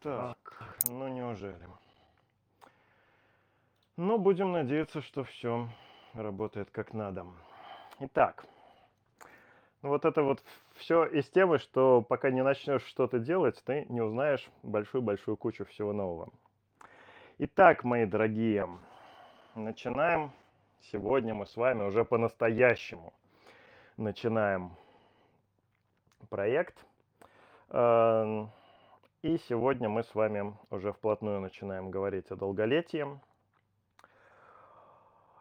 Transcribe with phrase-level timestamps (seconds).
[0.00, 0.38] Так,
[0.88, 1.66] ну неужели?
[3.96, 5.68] Ну, будем надеяться, что все
[6.12, 7.26] работает как надо.
[7.98, 8.44] Итак,
[9.82, 10.42] ну вот это вот
[10.74, 15.92] все из темы, что пока не начнешь что-то делать, ты не узнаешь большую-большую кучу всего
[15.92, 16.30] нового.
[17.38, 18.68] Итак, мои дорогие,
[19.54, 20.30] начинаем.
[20.92, 23.12] Сегодня мы с вами уже по-настоящему
[23.96, 24.76] начинаем
[26.30, 26.76] проект.
[27.70, 28.50] Эм,
[29.22, 33.06] И сегодня мы с вами уже вплотную начинаем говорить о долголетии.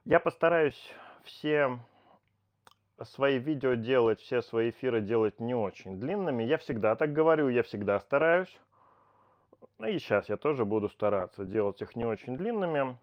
[0.06, 0.94] Я постараюсь
[1.24, 1.80] все
[3.04, 6.44] свои видео делать, все свои эфиры делать не очень длинными.
[6.44, 8.60] Я всегда так говорю, я всегда стараюсь.
[9.78, 12.98] Ну и сейчас я тоже буду стараться делать их не очень длинными.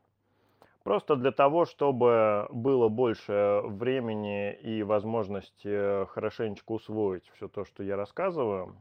[0.85, 7.97] Просто для того, чтобы было больше времени и возможности хорошенечко усвоить все то, что я
[7.97, 8.75] рассказываю.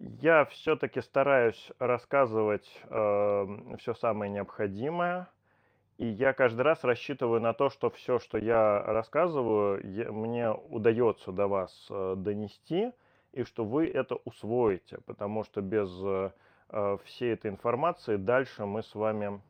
[0.00, 5.28] Я все-таки стараюсь рассказывать все самое необходимое.
[5.98, 11.30] И я каждый раз рассчитываю на то, что все, что я рассказываю, я- мне удается
[11.30, 12.90] до вас э, донести,
[13.32, 16.30] и что вы это усвоите, потому что без э,
[16.70, 19.40] э, всей этой информации дальше мы с вами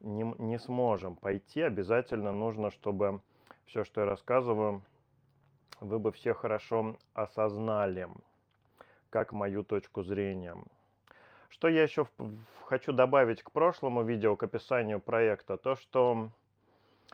[0.00, 1.62] не, не сможем пойти.
[1.62, 3.20] Обязательно нужно, чтобы
[3.66, 4.82] все, что я рассказываю,
[5.80, 8.08] вы бы все хорошо осознали,
[9.10, 10.56] как мою точку зрения.
[11.48, 12.06] Что я еще
[12.64, 16.30] хочу добавить к прошлому видео, к описанию проекта, то что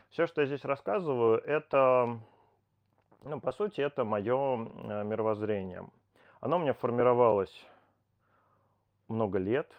[0.09, 2.19] все, что я здесь рассказываю, это,
[3.23, 4.57] ну, по сути, это мое
[5.03, 5.87] мировоззрение.
[6.39, 7.65] Оно у меня формировалось
[9.07, 9.71] много лет,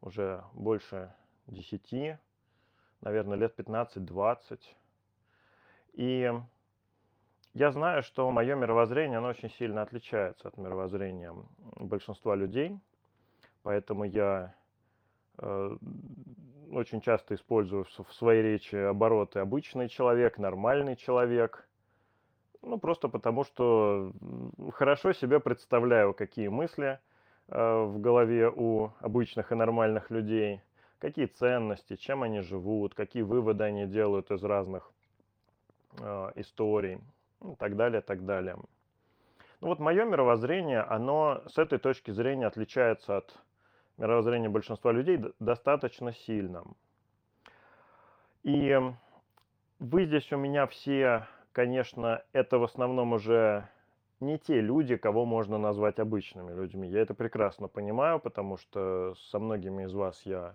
[0.00, 1.12] уже больше
[1.48, 2.18] 10,
[3.02, 4.60] наверное, лет 15-20.
[5.94, 6.32] И
[7.54, 11.34] я знаю, что мое мировоззрение, оно очень сильно отличается от мировоззрения
[11.76, 12.78] большинства людей,
[13.62, 14.54] поэтому я
[15.38, 15.76] э,
[16.70, 21.68] очень часто использую в своей речи обороты обычный человек, нормальный человек.
[22.62, 24.12] Ну, просто потому что
[24.72, 27.00] хорошо себе представляю, какие мысли
[27.48, 30.62] э, в голове у обычных и нормальных людей,
[31.02, 34.88] какие ценности, чем они живут, какие выводы они делают из разных
[35.98, 37.00] э, историй,
[37.40, 38.56] ну, так далее, так далее.
[39.60, 43.36] Ну вот мое мировоззрение, оно с этой точки зрения отличается от
[43.98, 46.62] мировоззрения большинства людей достаточно сильно.
[48.44, 48.80] И
[49.80, 53.68] вы здесь у меня все, конечно, это в основном уже
[54.20, 56.88] не те люди, кого можно назвать обычными людьми.
[56.88, 60.54] Я это прекрасно понимаю, потому что со многими из вас я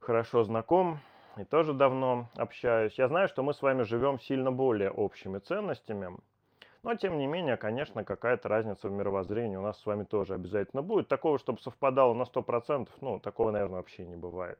[0.00, 1.00] хорошо знаком
[1.36, 2.98] и тоже давно общаюсь.
[2.98, 6.16] Я знаю, что мы с вами живем сильно более общими ценностями,
[6.82, 10.82] но тем не менее, конечно, какая-то разница в мировоззрении у нас с вами тоже обязательно
[10.82, 11.08] будет.
[11.08, 14.58] Такого, чтобы совпадало на 100%, ну, такого, наверное, вообще не бывает.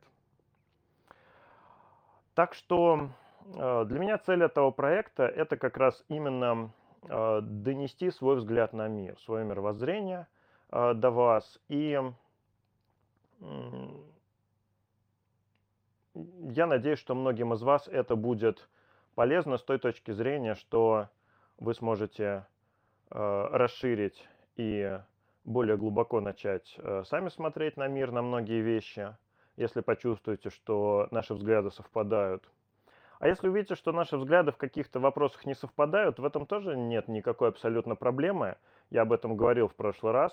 [2.34, 3.08] Так что
[3.54, 6.70] э, для меня цель этого проекта это как раз именно
[7.08, 10.26] э, донести свой взгляд на мир, свое мировоззрение
[10.70, 11.58] э, до вас.
[11.68, 12.00] И
[16.50, 18.68] я надеюсь, что многим из вас это будет
[19.14, 21.08] полезно с той точки зрения, что
[21.58, 22.46] вы сможете
[23.10, 24.98] э, расширить и
[25.44, 29.16] более глубоко начать э, сами смотреть на мир, на многие вещи,
[29.56, 32.48] если почувствуете, что наши взгляды совпадают.
[33.18, 37.08] А если увидите, что наши взгляды в каких-то вопросах не совпадают, в этом тоже нет
[37.08, 38.56] никакой абсолютно проблемы.
[38.90, 40.32] Я об этом говорил в прошлый раз.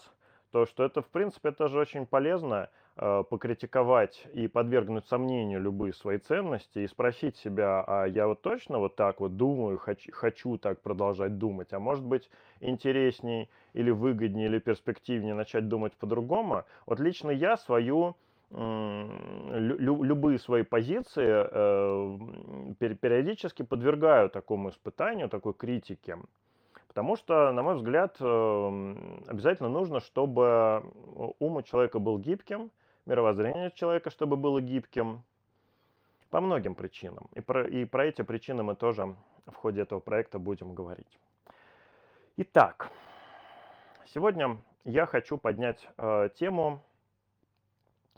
[0.52, 6.18] То, что это, в принципе, это же очень полезно покритиковать и подвергнуть сомнению любые свои
[6.18, 10.82] ценности и спросить себя, а я вот точно вот так вот думаю, хочу, хочу так
[10.82, 12.30] продолжать думать, а может быть
[12.62, 16.64] интересней или выгоднее или перспективнее начать думать по-другому.
[16.86, 18.16] Вот лично я свою
[18.52, 26.18] любые свои позиции э, периодически подвергаю такому испытанию, такой критике.
[26.88, 30.84] Потому что, на мой взгляд, эм, обязательно нужно, чтобы
[31.40, 32.72] ум у человека был гибким,
[33.06, 35.24] мировоззрение человека, чтобы было гибким,
[36.30, 37.30] по многим причинам.
[37.34, 39.16] И про, и про эти причины мы тоже
[39.46, 41.20] в ходе этого проекта будем говорить.
[42.38, 42.92] Итак,
[44.08, 46.84] сегодня я хочу поднять э, тему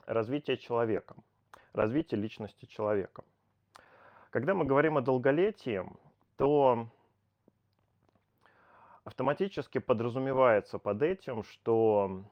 [0.08, 1.16] развития человека,
[1.74, 3.24] развития личности человека.
[4.32, 5.84] Когда мы говорим о долголетии,
[6.38, 6.88] то
[9.04, 12.24] автоматически подразумевается под этим, что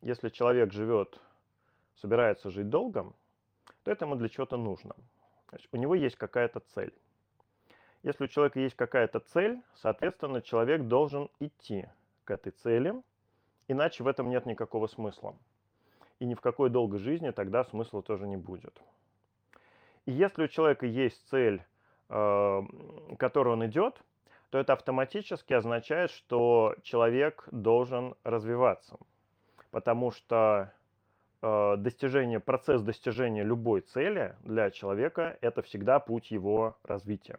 [0.00, 1.20] если человек живет,
[1.96, 3.12] собирается жить долго,
[3.82, 4.94] то это ему для чего-то нужно.
[5.50, 6.92] То есть у него есть какая-то цель.
[8.02, 11.88] Если у человека есть какая-то цель, соответственно, человек должен идти
[12.24, 12.94] к этой цели,
[13.68, 15.36] иначе в этом нет никакого смысла.
[16.18, 18.80] И ни в какой долгой жизни тогда смысла тоже не будет.
[20.06, 21.62] И если у человека есть цель,
[22.08, 24.00] э, к которой он идет,
[24.50, 28.96] то это автоматически означает, что человек должен развиваться.
[29.70, 30.72] Потому что
[31.42, 37.38] достижение, процесс достижения любой цели для человека– это всегда путь его развития.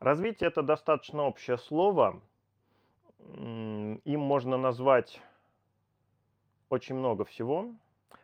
[0.00, 2.20] Развитие– это достаточно общее слово.
[3.36, 5.20] Им можно назвать
[6.68, 7.72] очень много всего.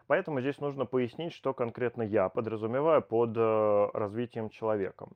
[0.06, 5.06] Поэтому здесь нужно пояснить, что конкретно я подразумеваю под э, развитием человека.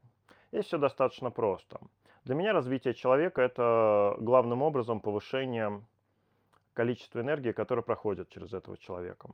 [0.52, 1.80] Здесь все достаточно просто.
[2.22, 5.82] Для меня развитие человека– это главным образом повышение
[6.74, 9.30] количества энергии, которое проходит через этого человека.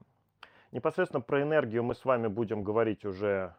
[0.72, 3.54] Непосредственно про энергию мы с вами будем говорить уже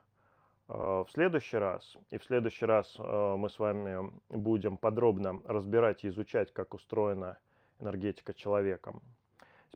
[0.69, 1.97] э, в следующий раз.
[2.09, 7.37] И в следующий раз э, мы с вами будем подробно разбирать и изучать, как устроена
[7.79, 8.93] энергетика человека.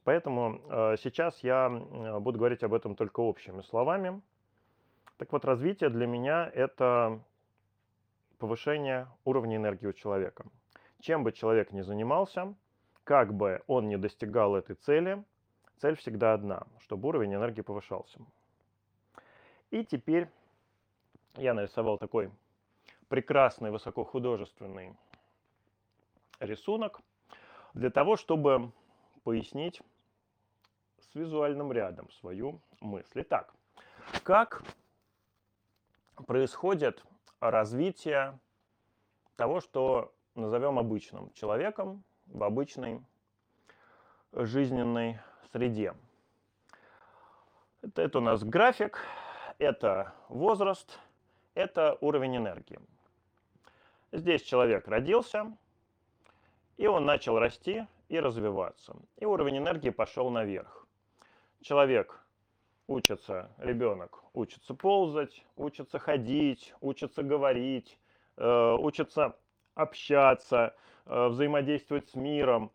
[0.05, 4.21] Поэтому э, сейчас я буду говорить об этом только общими словами.
[5.17, 7.19] Так вот, развитие для меня– это
[8.37, 10.45] повышение уровня энергии у человека.
[10.99, 12.53] Чем бы человек ни занимался,
[13.05, 15.23] как бы он ни достигал этой цели,
[15.77, 18.19] цель всегда одна, чтобы уровень энергии повышался.
[19.69, 20.27] И теперь
[21.35, 22.31] я нарисовал такой
[23.07, 24.97] прекрасный высокохудожественный
[26.39, 26.99] рисунок
[27.75, 28.71] для того, чтобы
[29.23, 29.81] пояснить
[30.99, 33.21] с визуальным рядом свою мысль.
[33.21, 33.53] Итак,
[34.23, 34.63] как
[36.25, 37.03] происходит
[37.39, 38.39] развитие
[39.35, 43.01] того, что назовем обычным человеком в обычной
[44.31, 45.19] жизненной
[45.51, 45.93] среде.
[47.81, 48.99] Это, это у нас график,
[49.57, 50.99] это возраст,
[51.53, 52.79] это уровень энергии.
[54.11, 55.55] Здесь человек родился,
[56.77, 58.95] и он начал расти и развиваться.
[59.17, 60.85] И уровень энергии пошел наверх.
[61.61, 62.19] Человек
[62.87, 67.97] учится, ребенок учится ползать, учится ходить, учится говорить,
[68.37, 69.35] э, учится
[69.73, 70.75] общаться,
[71.05, 72.71] взаимодействовать с миром,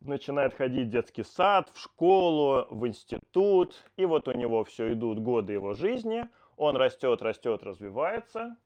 [0.00, 5.18] начинает ходить в детский сад, в школу, в институт, и вот у него все идут
[5.20, 8.56] годы его жизни, он растет, растет, развивается.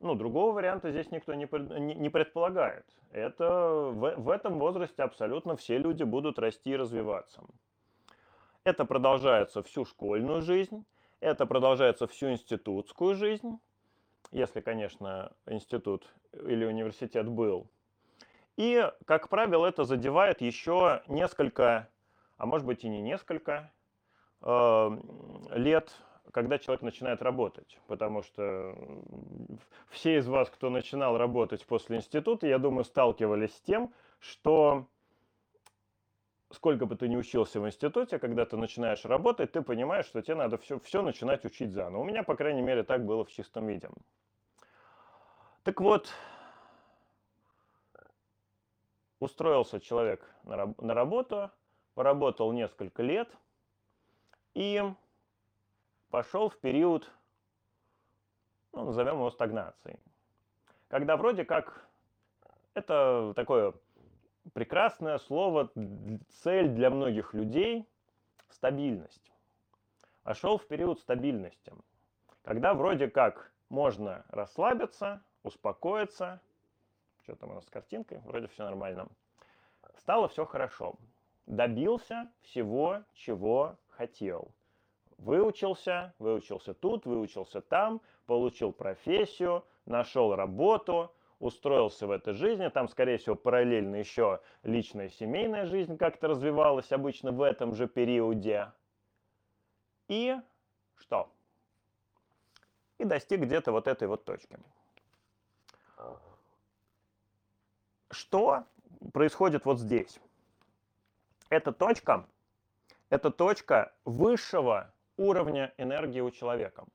[0.00, 1.46] Ну, другого варианта здесь никто не,
[1.94, 2.84] не предполагает.
[3.12, 7.42] Это в, в этом возрасте абсолютно все люди будут расти и развиваться.
[8.64, 10.84] Это продолжается всю школьную жизнь,
[11.20, 13.58] это продолжается всю институтскую жизнь,
[14.32, 17.68] если, конечно, институт или университет был.
[18.56, 21.88] И, как правило, это задевает еще несколько,
[22.36, 23.72] а может быть и не несколько,
[24.42, 24.90] э,
[25.54, 25.92] лет,
[26.32, 27.78] когда человек начинает работать.
[27.86, 28.76] Потому что
[29.90, 34.86] все из вас, кто начинал работать после института, я думаю, сталкивались с тем, что
[36.50, 40.36] сколько бы ты ни учился в институте, когда ты начинаешь работать, ты понимаешь, что тебе
[40.36, 42.02] надо все, все начинать учить заново.
[42.02, 43.88] У меня, по крайней мере, так было в чистом виде.
[45.64, 46.12] Так вот,
[49.22, 51.50] устроился человек на, на работу,
[51.94, 53.28] поработал несколько лет
[54.54, 54.82] и
[56.10, 57.08] пошел в период,
[58.72, 60.00] ну, назовем его стагнацией.
[60.88, 61.88] Когда вроде как
[62.74, 63.74] это такое
[64.54, 65.70] прекрасное слово,
[66.42, 67.88] цель для многих людей–
[68.48, 69.32] стабильность.
[70.24, 71.72] Вошел в период стабильности,
[72.42, 76.40] когда вроде как можно расслабиться, успокоиться.
[77.22, 78.20] Что там у нас с картинкой?
[78.24, 79.08] Вроде все нормально.
[79.98, 80.96] Стало все хорошо.
[81.46, 84.52] Добился всего, чего хотел.
[85.18, 91.12] Выучился, выучился тут, выучился там, получил профессию, нашел работу–
[91.42, 97.32] устроился в этой жизни, там, скорее всего, параллельно еще личная семейная жизнь как-то развивалась обычно
[97.32, 98.70] в этом же периоде.
[100.06, 100.36] И
[100.94, 101.32] что?
[102.98, 104.56] И достиг где-то вот этой вот точки.
[108.12, 108.64] Что
[109.12, 110.20] происходит вот здесь?
[111.48, 112.24] Эта точка,
[113.10, 116.84] это точка высшего уровня энергии у человека–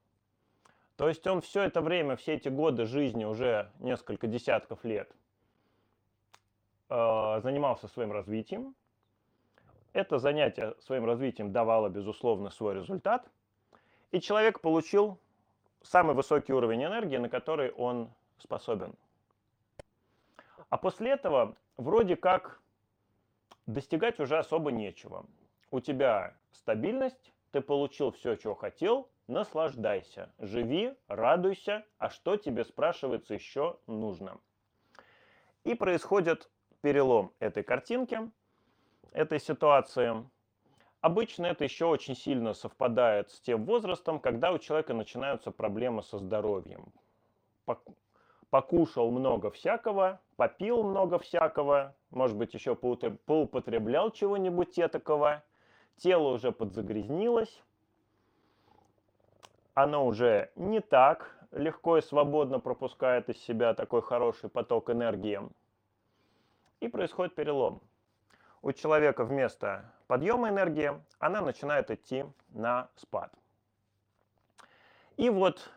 [0.98, 5.10] то есть он все это время, все эти годы жизни, уже несколько десятков лет,
[6.90, 8.76] э, занимался своим развитием.
[9.94, 13.30] Это занятие своим развитием давало, безусловно, свой результат.
[14.12, 15.20] И человек получил
[15.84, 18.10] самый высокий уровень энергии, на который он
[18.40, 18.96] способен.
[20.70, 22.62] А после этого вроде как
[23.66, 25.26] достигать уже особо нечего.
[25.72, 33.34] У тебя стабильность, ты получил все, чего хотел, наслаждайся, живи, радуйся, а что тебе спрашивается
[33.34, 34.40] еще нужно.
[35.64, 36.50] И происходит
[36.82, 38.32] перелом этой картинки,
[39.12, 40.26] этой ситуации.
[41.02, 46.18] Обычно это еще очень сильно совпадает с тем возрастом, когда у человека начинаются проблемы со
[46.18, 46.92] здоровьем.
[48.50, 55.44] Покушал много всякого, попил много всякого, может быть, еще поупотреблял чего-нибудь этакого,
[55.98, 57.62] тело уже подзагрязнилось,
[59.74, 65.42] оно уже не так легко и свободно пропускает из себя такой хороший поток энергии.
[66.80, 67.82] И происходит перелом.
[68.62, 73.32] У человека вместо подъема энергии она начинает идти на спад.
[75.16, 75.70] И вот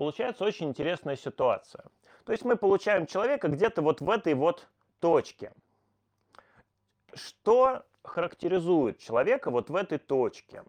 [0.00, 1.84] получается очень интересная ситуация.
[2.24, 4.66] То есть мы получаем человека где-то вот в этой вот
[4.98, 5.52] точке.
[7.12, 10.64] Что характеризует человека вот в этой точке?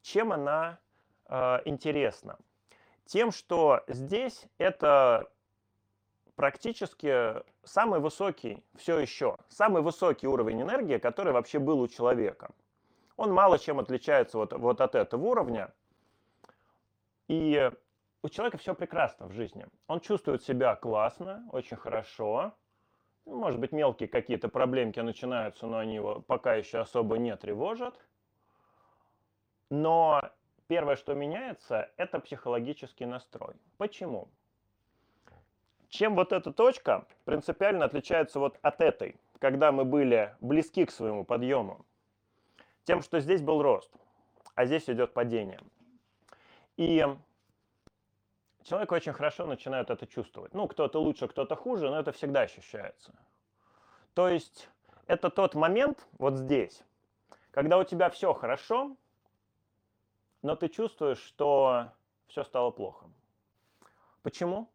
[0.00, 0.78] Чем она
[1.26, 2.38] э, интересна?
[3.04, 5.30] Тем, что здесь это
[6.34, 12.48] практически самый высокий, все еще, самый высокий уровень энергии, который вообще был у человека.
[13.18, 15.70] Он мало чем отличается вот, вот от этого уровня.
[17.28, 17.70] И
[18.22, 19.66] у человека все прекрасно в жизни.
[19.88, 22.54] Он чувствует себя классно, очень хорошо.
[23.26, 27.98] Ну, может быть, мелкие какие-то проблемки начинаются, но они его пока еще особо не тревожат.
[29.70, 30.22] Но
[30.68, 33.54] первое, что меняется, это психологический настрой.
[33.76, 34.28] Почему?
[35.88, 41.24] Чем вот эта точка принципиально отличается вот от этой, когда мы были близки к своему
[41.24, 41.84] подъему?
[42.84, 43.92] Тем, что здесь был рост,
[44.54, 45.60] а здесь идет падение.
[46.76, 47.06] И
[48.64, 50.54] человек очень хорошо начинает это чувствовать.
[50.54, 53.12] Ну, кто-то лучше, кто-то хуже, но это всегда ощущается.
[54.14, 54.68] То есть
[55.06, 56.82] это тот момент вот здесь,
[57.50, 58.96] когда у тебя все хорошо,
[60.42, 61.88] но ты чувствуешь, что
[62.26, 63.06] все стало плохо.
[64.22, 64.68] Почему?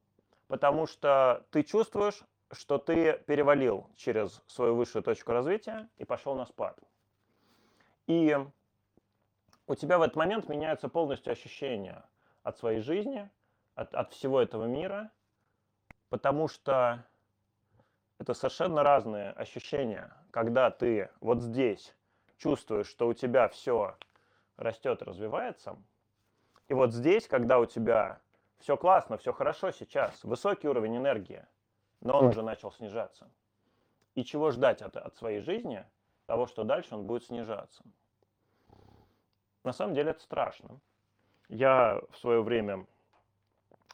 [0.47, 6.45] потому что ты чувствуешь, что ты перевалил через свою высшую точку развития и пошел на
[6.45, 6.77] спад.
[8.07, 8.37] И
[9.67, 12.03] у тебя в этот момент меняются полностью ощущения
[12.43, 13.29] от своей жизни,
[13.77, 15.11] от, от всего этого мира,
[16.09, 17.05] потому что
[18.17, 21.95] это совершенно разные ощущения, когда ты вот здесь
[22.37, 23.95] чувствуешь, что у тебя все
[24.57, 25.77] растет, развивается,
[26.67, 28.19] и вот здесь, когда у тебя
[28.57, 31.45] все классно, все хорошо сейчас, высокий уровень энергии,
[32.01, 33.29] но он уже начал снижаться.
[34.15, 35.85] И чего ждать от, от своей жизни?
[36.25, 37.83] Того, что дальше он будет снижаться.
[39.63, 40.79] На самом деле это страшно.
[41.47, 42.87] Я в свое время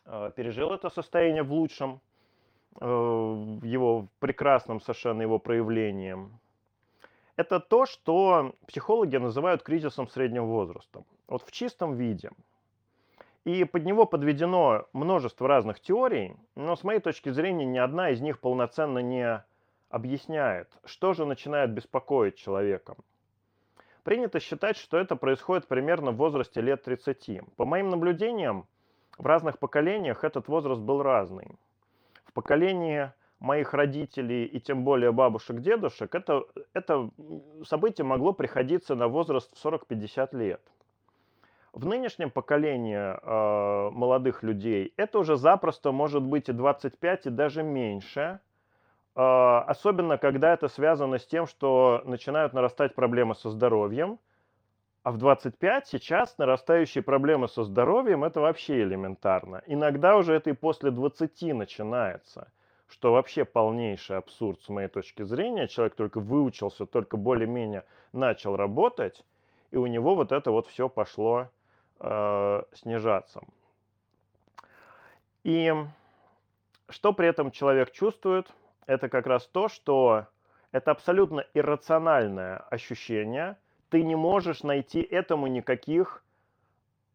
[0.06, 2.02] пережил это состояние в лучшем,
[2.80, 6.40] э, его прекрасном совершенно его проявлением.
[7.36, 11.04] Это то, что психологи называют кризисом среднего возраста.
[11.28, 12.30] Вот в чистом виде–
[13.46, 18.22] и под него подведено множество разных теорий, но с моей точки зрения ни одна из
[18.22, 19.44] них полноценно не
[19.90, 22.96] объясняет, что же начинает беспокоить человека.
[24.04, 27.42] Принято считать, что это происходит примерно в возрасте лет 30.
[27.58, 28.66] По моим наблюдениям,
[29.18, 31.58] в разных поколениях этот возраст был разный.
[32.26, 36.44] В поколении моих родителей и тем более бабушек, дедушек, это,
[36.74, 37.10] это
[37.66, 40.62] событие могло приходиться на возраст в 40-50 лет.
[41.74, 47.64] В нынешнем поколении э, молодых людей это уже запросто может быть и 25, и даже
[47.64, 48.40] меньше.
[49.16, 54.20] Э, особенно, когда это связано с тем, что начинают нарастать проблемы со здоровьем.
[55.04, 59.62] А в 25 сейчас нарастающие проблемы со здоровьем это вообще элементарно.
[59.68, 62.50] Иногда уже это и после 20 начинается,
[62.88, 65.68] что вообще полнейший абсурд с моей точки зрения.
[65.68, 67.84] Человек только выучился, только более-менее
[68.14, 69.26] начал работать,
[69.72, 71.50] и у него вот это вот все пошло
[72.00, 73.42] э, снижаться.
[75.44, 75.74] И
[76.88, 78.48] что при этом человек чувствует,
[78.86, 80.28] это как раз то, что
[80.72, 83.58] это абсолютно иррациональное ощущение.
[83.94, 86.24] Ты не можешь найти этому никаких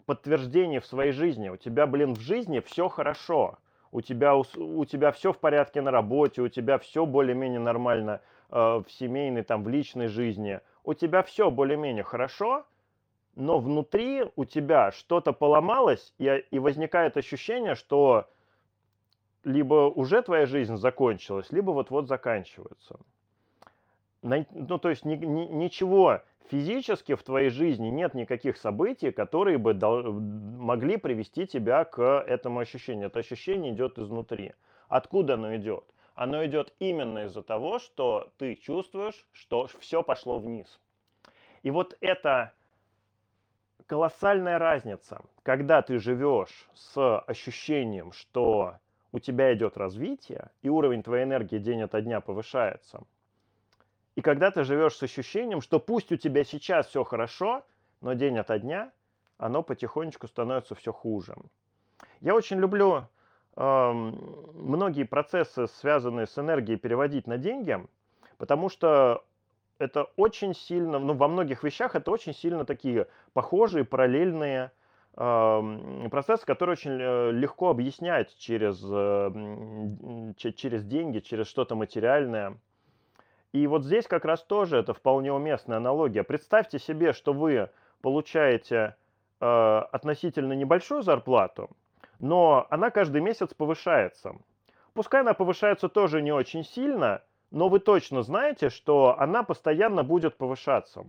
[0.07, 1.49] подтверждений в своей жизни.
[1.49, 3.59] У тебя, блин, в жизни все хорошо.
[3.91, 8.21] У тебя, у тебя все в порядке на работе, у тебя все более-менее нормально
[8.51, 10.61] э, в семейной, там, в личной жизни.
[10.85, 12.65] У тебя все более-менее хорошо–
[13.35, 18.29] но внутри у тебя что-то поломалось, и, и возникает ощущение, что
[19.43, 23.01] либо уже твоя жизнь закончилась, либо вот-вот заканчивается.
[24.23, 29.75] Ну, то есть ни, ни, ничего физически в твоей жизни нет никаких событий, которые бы
[29.75, 33.09] дол- могли привести тебя к этому ощущению.
[33.09, 34.55] Это ощущение идет изнутри.
[34.89, 35.85] Откуда оно идет?
[36.15, 40.81] Оно идет именно из-за того, что ты чувствуешь, что все пошло вниз.
[41.63, 42.53] И вот это
[43.87, 48.75] колоссальная разница, когда ты живешь с ощущением, что
[49.13, 53.01] у тебя идет развитие, и уровень твоей энергии день ото дня повышается.
[54.19, 57.65] И когда ты живешь с ощущением, что пусть у тебя сейчас все хорошо,
[58.01, 58.91] но день ото дня
[59.37, 61.37] оно потихонечку становится все хуже.
[62.21, 63.05] Я очень люблю
[63.55, 67.79] э, многие процессы, связанные с энергией, переводить на деньги,
[68.39, 69.25] потому что
[69.79, 74.73] это очень сильно, ну, во многих вещах это очень сильно такие похожие, параллельные
[75.17, 82.59] э, процессы, которые очень э, легко объяснять через, э, через деньги, через что-то материальное.
[83.53, 86.23] И вот здесь как раз тоже это вполне уместная аналогия.
[86.23, 87.71] Представьте себе, что вы
[88.03, 88.97] получаете
[89.41, 91.71] э, относительно небольшую зарплату,
[92.19, 94.37] но она каждый месяц повышается.
[94.93, 100.37] Пускай она повышается тоже не очень сильно, но вы точно знаете, что она постоянно будет
[100.37, 101.07] повышаться.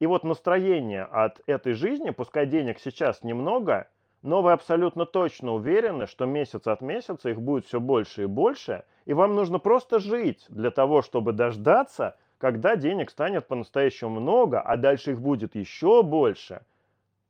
[0.00, 3.88] И вот настроение от этой жизни, пускай денег сейчас немного,
[4.22, 8.84] но вы абсолютно точно уверены, что месяц от месяца их будет все больше и больше,
[9.04, 14.76] и вам нужно просто жить для того, чтобы дождаться, когда денег станет по-настоящему много, а
[14.76, 16.62] дальше их будет еще больше.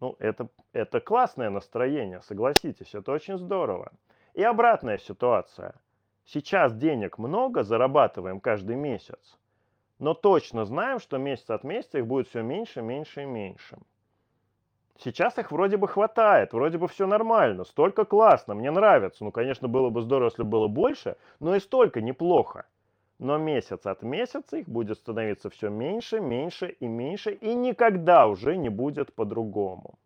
[0.00, 3.92] Ну, это, это классное настроение, согласитесь, это очень здорово.
[4.34, 5.74] И обратная ситуация–
[6.30, 9.38] Сейчас денег много, зарабатываем каждый месяц,
[9.98, 13.78] но точно знаем, что месяц от месяца их будет все меньше, меньше и меньше.
[14.98, 19.24] Сейчас их вроде бы хватает, вроде бы все нормально, столько классно, мне нравится.
[19.24, 22.66] Ну, конечно, было бы здорово, если было больше, но и столько неплохо.
[23.18, 28.56] Но месяц от месяца их будет становиться все меньше, меньше и меньше, и никогда уже
[28.56, 29.98] не будет по-другому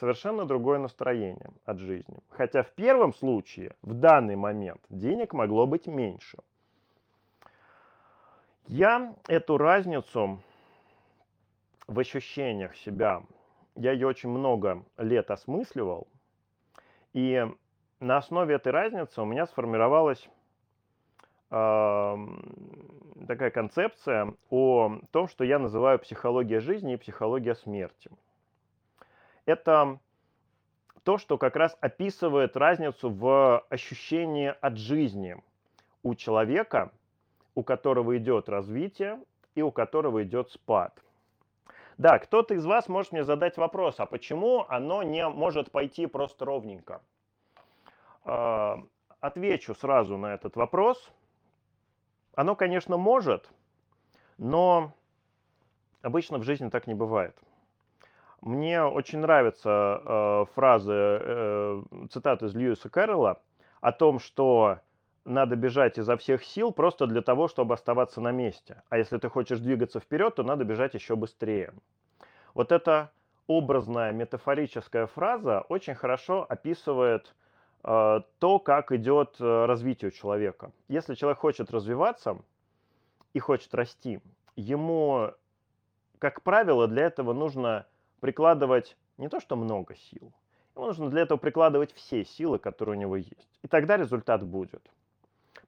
[0.00, 2.18] совершенно другое настроение от жизни.
[2.30, 6.38] Хотя в первом случае, в данный момент, денег могло быть меньше.
[8.66, 10.40] Я эту разницу
[11.86, 13.22] в ощущениях себя,
[13.76, 16.08] я ее очень много лет осмысливал,
[17.12, 17.46] и
[17.98, 20.28] на основе этой разницы у меня сформировалась
[21.50, 22.16] э,
[23.26, 28.10] такая концепция о том, что я называю психология жизни и психология смерти
[29.50, 29.98] это
[31.02, 35.36] то, что как раз описывает разницу в ощущении от жизни
[36.02, 36.92] у человека,
[37.54, 39.20] у которого идет развитие
[39.54, 41.02] и у которого идет спад.
[42.00, 46.46] Да, кто-то из вас может мне задать вопрос, а почему оно не может пойти просто
[46.46, 47.02] ровненько?
[48.24, 48.78] А,
[49.20, 51.12] отвечу сразу на этот вопрос.
[52.34, 53.50] Оно, конечно, может,
[54.38, 54.94] но
[56.00, 57.36] обычно в жизни так не бывает.
[58.40, 63.42] Мне очень нравятся э, фразы, э, цитаты из Льюиса Кэрролла
[63.82, 64.78] о том, что
[65.24, 68.82] надо бежать изо всех сил просто для того, чтобы оставаться на месте.
[68.88, 71.72] А если ты хочешь двигаться вперед, то надо бежать еще быстрее.
[72.54, 73.12] Вот эта
[73.46, 77.34] образная метафорическая фраза очень хорошо описывает
[77.84, 80.72] э, то, как идет э, развитие человека.
[80.88, 82.38] Если человек хочет развиваться
[83.32, 84.20] и хочет расти,
[84.56, 85.32] ему,
[86.18, 87.86] как правило, для этого нужно
[88.20, 90.32] прикладывать не то что много сил,
[90.74, 93.48] ему нужно для этого прикладывать все силы, которые у него есть.
[93.62, 94.90] И тогда результат будет.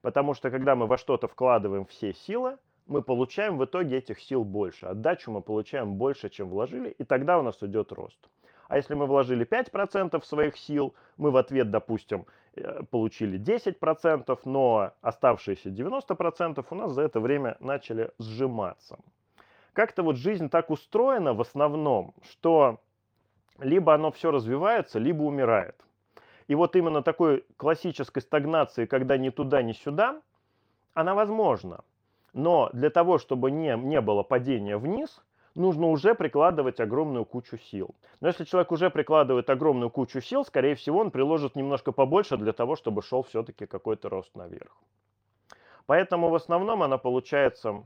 [0.03, 4.43] Потому что когда мы во что-то вкладываем все силы, мы получаем в итоге этих сил
[4.43, 4.85] больше.
[4.85, 8.19] Отдачу мы получаем больше, чем вложили, и тогда у нас идет рост.
[8.67, 14.91] А если мы вложили 5% своих сил, мы в ответ, допустим, э, получили 10%, но
[15.01, 18.99] оставшиеся 90% у нас за это время начали сжиматься
[19.73, 22.79] как-то вот жизнь так устроена в основном, что
[23.59, 25.82] либо оно все развивается, либо умирает.
[26.47, 30.21] И вот именно такой классической стагнации, когда ни туда, ни сюда,
[30.93, 31.83] она возможна.
[32.33, 35.21] Но для того, чтобы не, не было падения вниз,
[35.55, 37.95] нужно уже прикладывать огромную кучу сил.
[38.21, 42.53] Но если человек уже прикладывает огромную кучу сил, скорее всего, он приложит немножко побольше для
[42.53, 44.75] того, чтобы шел все-таки какой-то рост наверх.
[45.85, 47.83] Поэтому в основном она получается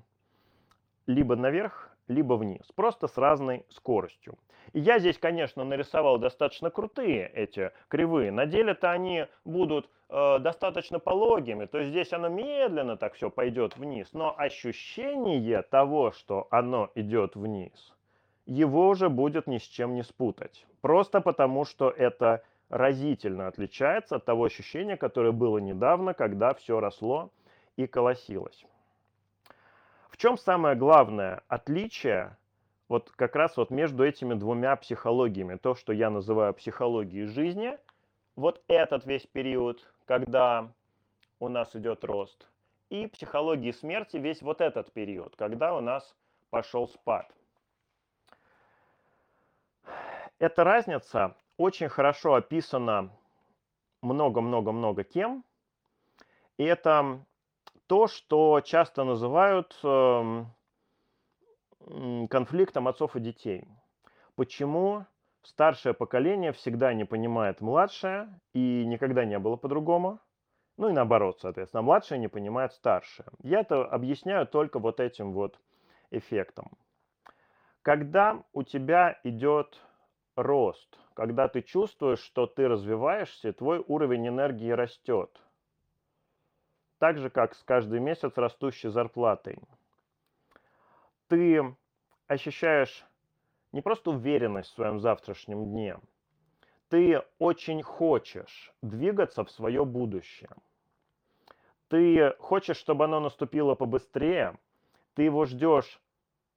[1.07, 4.37] либо наверх, либо вниз, просто с разной скоростью.
[4.73, 8.31] И я здесь, конечно, нарисовал достаточно крутые эти кривые.
[8.31, 13.77] На деле-то они будут э, достаточно пологими, то есть здесь оно медленно так все пойдет
[13.77, 17.93] вниз, но ощущение того, что оно идет вниз,
[18.45, 20.65] его уже будет ни с чем не спутать.
[20.81, 27.31] Просто потому, что это разительно отличается от того ощущения, которое было недавно, когда все росло
[27.77, 28.65] и колосилось.
[30.17, 32.35] В чем самое главное отличие
[32.89, 35.57] вот как раз вот между этими двумя психологиями?
[35.57, 37.77] То, что я называю психологией жизни,
[38.35, 40.71] вот этот весь период, когда
[41.39, 42.49] у нас идет рост,
[42.89, 46.15] и психологии смерти весь вот этот период, когда у нас
[46.49, 47.31] пошел спад.
[50.39, 53.11] Эта разница очень хорошо описана
[54.01, 55.43] много-много-много тем.
[56.57, 57.23] И это
[57.87, 60.45] то, что часто называют э,
[62.29, 63.65] конфликтом отцов и детей.
[64.35, 65.05] Почему
[65.43, 70.19] старшее поколение всегда не понимает младшее и никогда не было по-другому?
[70.77, 73.27] Ну и наоборот, соответственно, младшее не понимает старшее.
[73.41, 75.59] Я это объясняю только вот этим вот
[76.11, 76.71] эффектом.
[77.81, 79.81] Когда у тебя идет
[80.35, 85.41] рост, когда ты чувствуешь, что ты развиваешься, твой уровень энергии растет.
[86.99, 89.59] Так же, как с каждый месяц растущей зарплатой.
[91.27, 91.75] Ты
[92.27, 93.05] ощущаешь
[93.71, 95.99] не просто уверенность в своем завтрашнем дне,
[96.89, 100.49] ты очень хочешь двигаться в свое будущее.
[101.89, 104.57] Ты хочешь, чтобы оно наступило побыстрее,
[105.13, 106.01] ты его ждешь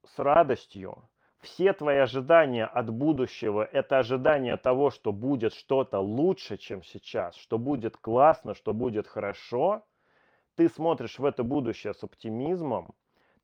[0.05, 1.09] с радостью.
[1.41, 7.59] Все твои ожидания от будущего– это ожидание того, что будет что-то лучше, чем сейчас, что
[7.59, 9.85] будет классно, что будет хорошо.
[10.61, 12.91] Ты смотришь в это будущее с оптимизмом,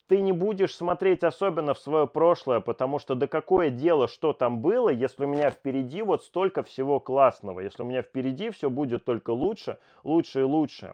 [0.06, 4.60] ты не будешь смотреть особенно в свое прошлое, потому что да какое дело, что там
[4.60, 9.06] было, если у меня впереди вот столько всего классного, если у меня впереди все будет
[9.06, 10.92] только лучше, лучше и лучше.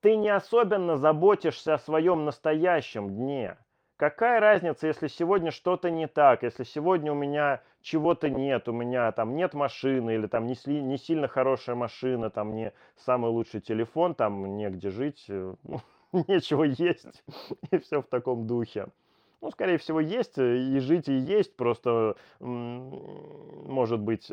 [0.00, 3.56] Ты не особенно заботишься о своем настоящем дне.
[3.96, 9.10] Какая разница, если сегодня что-то не так, если сегодня у меня чего-то нет, у меня
[9.12, 14.14] там нет машины или там не, не сильно хорошая машина, там не самый лучший телефон,
[14.14, 15.80] там негде жить, э, ну,
[16.28, 17.24] нечего есть,
[17.70, 18.88] и все в таком духе.
[19.40, 24.30] Ну, скорее всего, есть, и жить и есть, просто, может быть,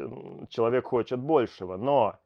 [0.50, 2.20] человек хочет большего, но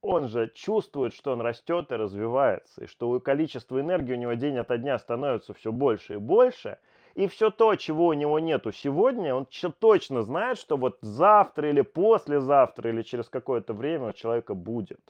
[0.00, 4.58] он же чувствует, что он растет и развивается, и что количество энергии у него день
[4.58, 6.78] ото дня становится все больше и больше,
[7.14, 9.46] и все то, чего у него нету сегодня, он
[9.80, 15.00] точно знает, что вот завтра или послезавтра или через какое-то время у человека будет.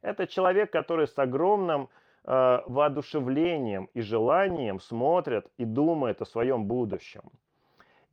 [0.00, 1.90] Это человек, который с огромным
[2.24, 7.24] э, воодушевлением и желанием смотрит и думает о своем будущем.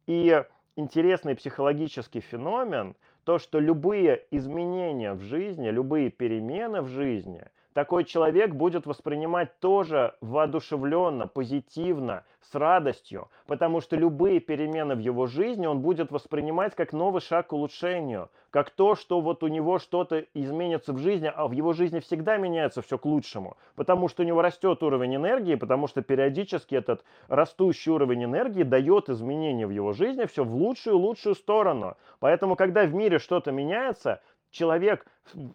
[0.07, 0.43] И
[0.75, 2.95] интересный психологический феномен,
[3.27, 7.43] то, что любые изменения в жизни, любые перемены в жизни–
[7.77, 15.27] такой человек будет воспринимать тоже воодушевленно, позитивно, с радостью, потому что любые перемены в его
[15.27, 19.77] жизни он будет воспринимать как новый шаг к улучшению, как то, что вот у него
[19.77, 24.23] что-то изменится в жизни, а в его жизни всегда меняется все к лучшему, потому что
[24.23, 29.71] у него растет уровень энергии, потому что периодически этот растущий уровень энергии дает изменения в
[29.71, 31.95] его жизни все в лучшую и лучшую сторону.
[32.19, 35.05] Поэтому, когда в мире что-то меняется, человек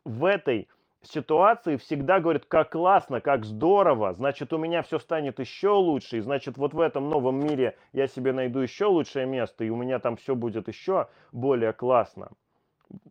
[0.04, 0.68] в этой
[1.02, 6.20] ситуации всегда говорит, как классно, как здорово, значит у меня все станет еще лучше, и
[6.20, 9.98] значит вот в этом новом мире я себе найду еще лучшее место, и у меня
[9.98, 12.30] там все будет еще более классно.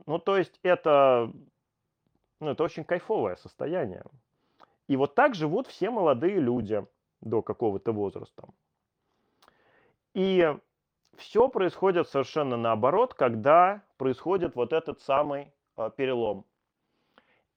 [0.05, 1.31] Ну то есть это,
[2.39, 4.03] ну, это очень кайфовое состояние.
[4.87, 6.85] И вот так живут все молодые люди
[7.21, 8.47] до какого-то возраста.
[10.13, 10.53] И
[11.17, 16.45] все происходит совершенно наоборот, когда происходит вот этот самый э, перелом.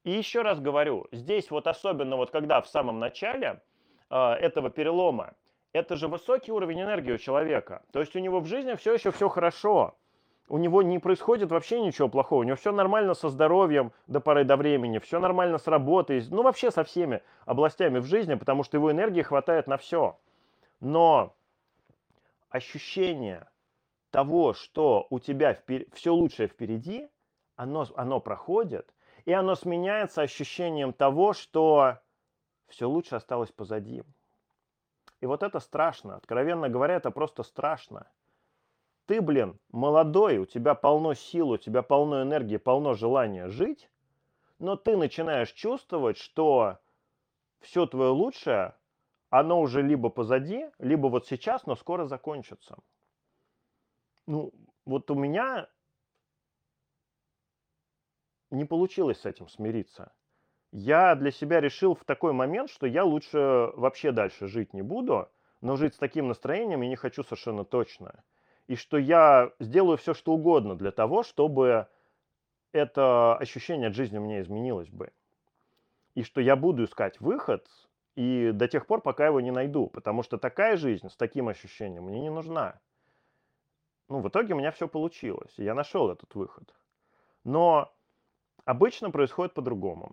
[0.04, 3.62] И еще раз говорю, здесь вот особенно вот когда в самом начале
[4.10, 5.34] э, этого перелома,
[5.72, 7.82] это же высокий уровень энергии у человека.
[7.90, 9.96] То есть у него в жизни все еще все хорошо.
[10.48, 12.40] У него не происходит вообще ничего плохого.
[12.40, 16.42] У него все нормально со здоровьем до поры до времени, все нормально с работой, ну
[16.42, 20.18] вообще со всеми областями в жизни, потому что его энергии хватает на все.
[20.80, 21.34] Но
[22.50, 23.48] ощущение
[24.10, 25.58] того, что у тебя
[25.94, 27.08] все лучшее впереди,
[27.56, 28.93] оно, оно проходит,
[29.24, 31.98] и оно сменяется ощущением того, что
[32.66, 34.02] все лучше осталось позади.
[35.20, 36.16] И вот это страшно.
[36.16, 38.10] Откровенно говоря, это просто страшно.
[39.06, 43.90] Ты, блин, молодой, у тебя полно сил, у тебя полно энергии, полно желания жить,
[44.58, 46.78] но ты начинаешь чувствовать, что
[47.60, 48.74] все твое лучшее,
[49.30, 52.76] оно уже либо позади, либо вот сейчас, но скоро закончится.
[54.26, 54.52] Ну,
[54.86, 55.68] вот у меня
[58.54, 60.12] не получилось с этим смириться.
[60.72, 65.28] Я для себя решил в такой момент, что я лучше вообще дальше жить не буду,
[65.60, 68.24] но жить с таким настроением я не хочу совершенно точно.
[68.66, 71.86] И что я сделаю все, что угодно для того, чтобы
[72.72, 75.12] это ощущение от жизни у меня изменилось бы.
[76.14, 77.66] И что я буду искать выход
[78.16, 79.88] и до тех пор, пока его не найду.
[79.88, 82.80] Потому что такая жизнь с таким ощущением мне не нужна.
[84.08, 86.74] Ну, в итоге у меня все получилось, и я нашел этот выход.
[87.44, 87.93] Но
[88.64, 90.12] Обычно происходит по-другому.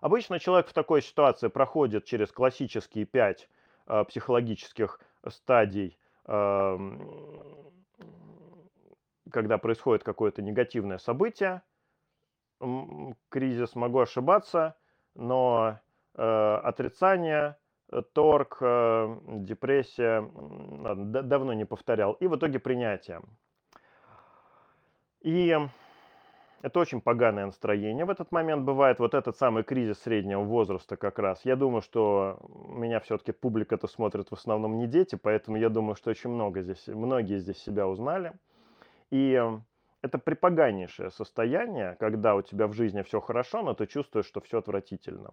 [0.00, 3.48] Обычно человек в такой ситуации проходит через классические пять
[3.86, 6.78] э, психологических стадий, э,
[9.30, 11.62] когда происходит какое-то негативное событие.
[13.28, 14.76] кризис, могу ошибаться,
[15.14, 15.78] но
[16.14, 17.56] э, отрицание,
[18.12, 23.20] торг, э, депрессия, ладно, давно не повторял, и в итоге принятие.
[25.20, 25.56] И
[26.62, 28.98] это очень поганое настроение в этот момент бывает.
[28.98, 31.44] Вот этот самый кризис среднего возраста как раз.
[31.44, 36.10] Я думаю, что меня все-таки публика-то смотрит в основном не дети, поэтому я думаю, что
[36.10, 38.32] очень много здесь, многие здесь себя узнали.
[39.10, 39.42] И
[40.02, 44.58] это припоганнейшее состояние, когда у тебя в жизни все хорошо, но ты чувствуешь, что все
[44.58, 45.30] отвратительно.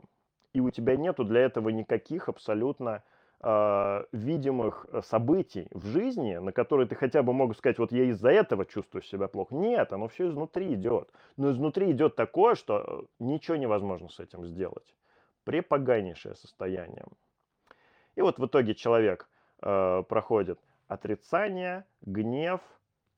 [0.54, 3.04] И у тебя нету для этого никаких абсолютно
[3.42, 8.06] э, видимых э, событий в жизни, на которые ты хотя бы мог сказать, вот я
[8.06, 9.56] из-за этого чувствую себя плохо.
[9.56, 11.10] Нет, оно все изнутри идет.
[11.38, 14.96] Но изнутри идет такое, что э, ничего невозможно с этим сделать.
[15.44, 17.06] Препоганейшее состояние.
[18.16, 19.30] И вот в итоге человек
[19.62, 22.62] э, проходит отрицание, гнев,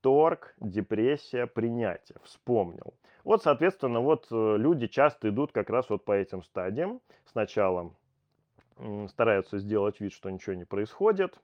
[0.00, 2.18] торг, депрессия, принятие.
[2.24, 2.94] Вспомнил.
[3.24, 7.00] Вот, соответственно, вот э, люди часто идут как раз вот по этим стадиям.
[7.26, 7.92] Сначала
[9.08, 11.38] стараются сделать вид, что ничего не происходит.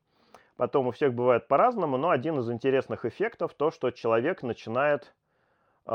[0.56, 5.14] Потом у всех бывает по-разному, но один из интересных эффектов то, что человек начинает
[5.84, 5.92] э,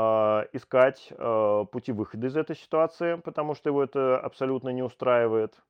[0.52, 5.60] искать э, пути выхода из этой ситуации, потому что его это абсолютно не устраивает.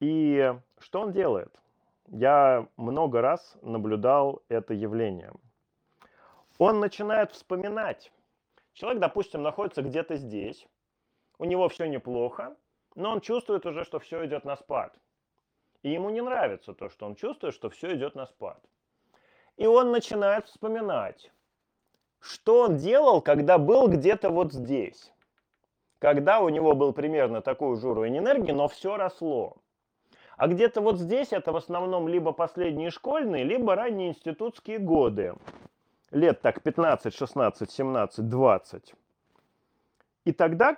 [0.00, 1.54] И что он делает?
[2.08, 5.32] Я много раз наблюдал это явление
[6.58, 8.12] он начинает вспоминать.
[8.72, 10.66] Человек, допустим, находится где-то здесь,
[11.38, 12.56] у него все неплохо,
[12.94, 14.94] но он чувствует уже, что все идет на спад.
[15.82, 18.62] И ему не нравится то, что он чувствует, что все идет на спад.
[19.56, 21.30] И он начинает вспоминать,
[22.20, 25.12] что он делал, когда был где-то вот здесь.
[25.98, 29.56] Когда у него был примерно такой же уровень энергии, но все росло.
[30.36, 35.34] А где-то вот здесь это в основном либо последние школьные, либо ранние институтские годы
[36.14, 38.94] лет так 15, 16, 17, 20.
[40.24, 40.74] И тогда,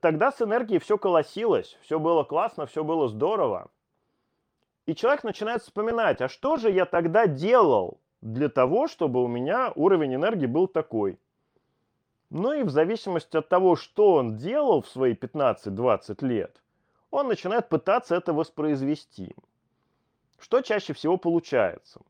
[0.00, 3.70] тогда с энергией все колосилось, все было классно, все было здорово.
[4.86, 9.72] И человек начинает вспоминать, а что же я тогда делал для того, чтобы у меня
[9.74, 11.18] уровень энергии был такой.
[12.28, 16.62] Ну и в зависимости от того, что он делал в свои 15-20 лет,
[17.10, 19.34] он начинает пытаться это воспроизвести.
[20.38, 22.00] Что чаще всего получается?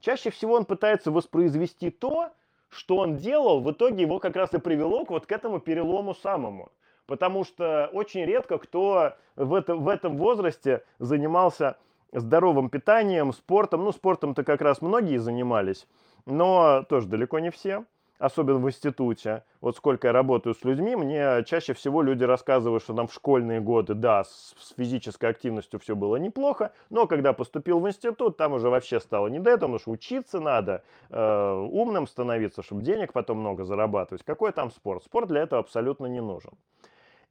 [0.00, 2.30] Чаще всего он пытается воспроизвести то,
[2.70, 6.14] что он делал, в итоге его как раз и привело к вот к этому перелому
[6.14, 6.70] самому.
[7.06, 11.78] Потому что очень редко кто в, это, в этом возрасте занимался
[12.12, 13.84] здоровым питанием, спортом.
[13.84, 15.86] Ну, спортом-то как раз многие занимались,
[16.26, 17.84] но тоже далеко не все
[18.18, 22.94] особенно в институте, вот сколько я работаю с людьми, мне чаще всего люди рассказывают, что
[22.94, 27.88] там в школьные годы, да, с, физической активностью все было неплохо, но когда поступил в
[27.88, 32.62] институт, там уже вообще стало не до этого, потому что учиться надо, э, умным становиться,
[32.62, 34.24] чтобы денег потом много зарабатывать.
[34.24, 35.04] Какой там спорт?
[35.04, 36.52] Спорт для этого абсолютно не нужен.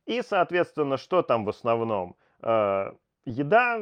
[0.05, 2.15] И, соответственно, что там в основном?
[2.41, 2.91] Э,
[3.25, 3.81] еда,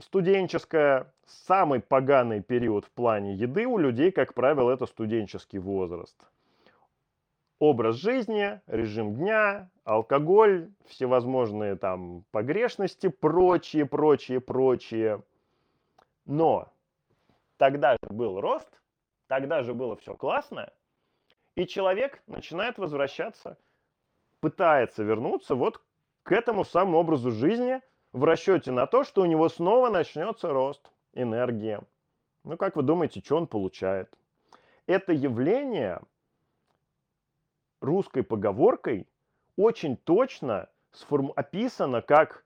[0.00, 6.16] студенческая, самый поганый период в плане еды у людей, как правило, это студенческий возраст.
[7.58, 15.22] Образ жизни, режим дня, алкоголь, всевозможные там погрешности, прочие, прочие, прочие.
[16.24, 16.72] Но
[17.56, 18.68] тогда же был рост,
[19.26, 20.72] тогда же было все классно,
[21.56, 23.58] и человек начинает возвращаться,
[24.38, 25.82] пытается вернуться вот
[26.22, 27.80] к этому самому образу жизни–
[28.12, 31.80] в расчете на то, что у него снова начнется рост энергии.
[32.44, 34.12] Ну, как вы думаете, что он получает?
[34.86, 36.00] Это явление
[37.80, 39.06] русской поговоркой
[39.56, 41.32] очень точно сформ...
[41.36, 42.44] описано как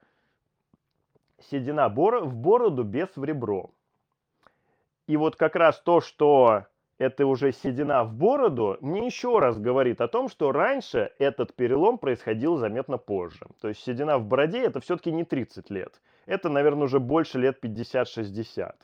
[1.39, 3.71] седина в бороду без в ребро.
[5.07, 6.65] И вот как раз то, что
[6.97, 11.97] это уже седина в бороду, мне еще раз говорит о том, что раньше этот перелом
[11.97, 13.47] происходил заметно позже.
[13.61, 16.01] То есть седина в бороде это все-таки не 30 лет.
[16.25, 18.75] Это, наверное, уже больше лет 50-60.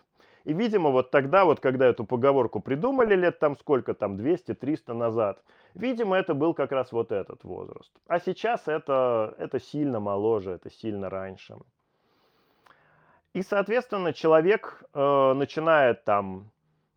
[0.46, 5.44] И, видимо, вот тогда, вот когда эту поговорку придумали лет там сколько, там 200-300 назад,
[5.76, 7.92] видимо, это был как раз вот этот возраст.
[8.08, 11.56] А сейчас это, это сильно моложе, это сильно раньше.
[13.34, 16.50] И, соответственно, человек э, начинает там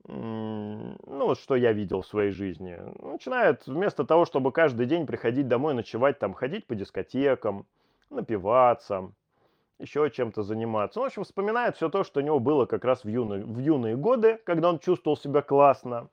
[0.09, 5.49] ну, вот что я видел в своей жизни, начинает вместо того, чтобы каждый день приходить
[5.49, 7.67] домой, ночевать там, ходить по дискотекам,
[8.11, 9.13] напиваться,
[9.79, 10.99] еще чем-то заниматься.
[10.99, 13.59] Ну, в общем, вспоминает все то, что у него было как раз в юные, в
[13.59, 16.09] юные годы, когда он чувствовал себя классно.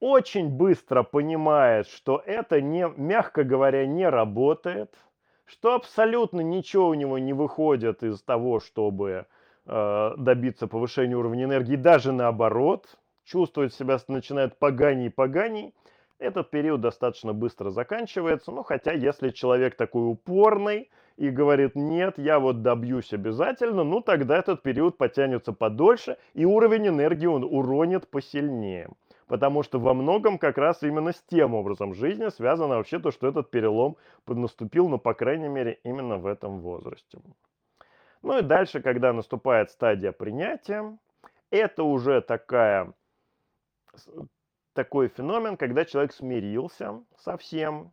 [0.00, 4.94] Очень быстро понимает, что это, не, мягко говоря, не работает,
[5.44, 9.26] что абсолютно ничего у него не выходит из того, чтобы
[9.64, 15.74] добиться повышения уровня энергии, даже наоборот, чувствовать себя начинает поганей и поганей.
[16.18, 22.38] Этот период достаточно быстро заканчивается, ну хотя если человек такой упорный и говорит, нет, я
[22.38, 28.88] вот добьюсь обязательно, ну тогда этот период потянется подольше и уровень энергии он уронит посильнее.
[29.26, 33.26] Потому что во многом как раз именно с тем образом жизни связано вообще то, что
[33.26, 33.96] этот перелом
[34.26, 37.18] наступил, ну по крайней мере именно в этом возрасте.
[38.22, 40.96] Ну и дальше, когда наступает стадия принятия,
[41.50, 42.92] это уже такая
[44.72, 47.92] такой феномен, когда человек смирился со всем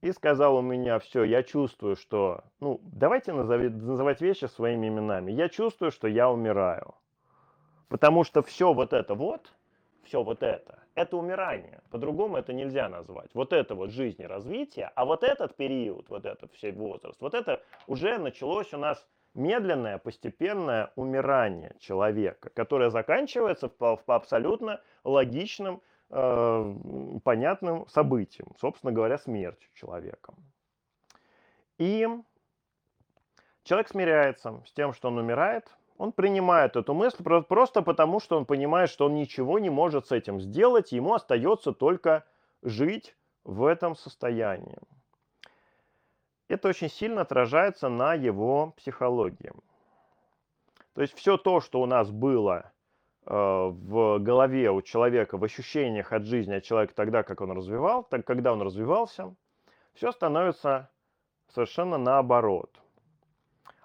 [0.00, 5.32] и сказал у меня, все, я чувствую, что, ну, давайте назови, называть вещи своими именами.
[5.32, 6.94] Я чувствую, что я умираю.
[7.88, 9.52] Потому что все вот это вот,
[10.04, 11.80] все вот это, это умирание.
[11.90, 13.30] По-другому это нельзя назвать.
[13.34, 17.34] Вот это вот жизнь и развитие, а вот этот период, вот этот все возраст, вот
[17.34, 19.06] это уже началось у нас
[19.38, 26.74] медленное, постепенное умирание человека, которое заканчивается по, по абсолютно логичным э,
[27.24, 30.34] понятным событием, собственно говоря, смертью человека.
[31.78, 32.06] И
[33.62, 38.44] человек смиряется с тем, что он умирает, он принимает эту мысль просто потому, что он
[38.44, 42.24] понимает, что он ничего не может с этим сделать, ему остается только
[42.62, 44.78] жить в этом состоянии.
[46.48, 49.52] Это очень сильно отражается на его психологии.
[50.94, 52.72] То есть все то, что у нас было
[53.30, 58.02] Э, в голове у человека, в ощущениях от жизни от человека тогда, как он развивал,
[58.02, 59.34] так, когда он развивался,
[59.92, 60.88] все становится
[61.48, 62.70] совершенно наоборот.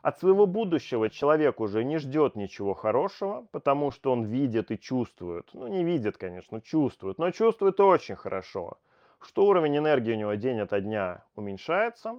[0.01, 5.49] От своего будущего человек уже не ждет ничего хорошего, потому что он видит и чувствует,
[5.53, 8.77] ну не видит, конечно, чувствует, но чувствует очень хорошо,
[9.19, 12.15] что уровень энергии у него день ото дня уменьшается.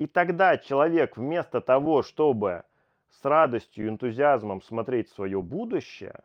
[0.00, 2.64] И тогда человек вместо того, чтобы
[3.10, 6.20] с радостью и энтузиазмом смотреть свое будущее,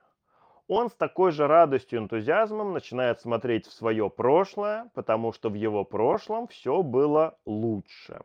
[0.70, 5.56] он с такой же радостью и энтузиазмом начинает смотреть в свое прошлое, потому что в
[5.56, 8.22] его прошлом все было лучше.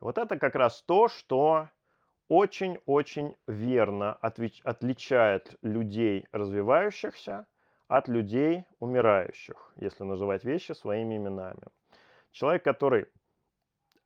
[0.00, 1.68] Вот это как раз то, что
[2.26, 7.46] очень-очень верно отличает людей развивающихся
[7.86, 11.62] от людей умирающих, если называть вещи своими именами.
[12.32, 13.06] Человек, который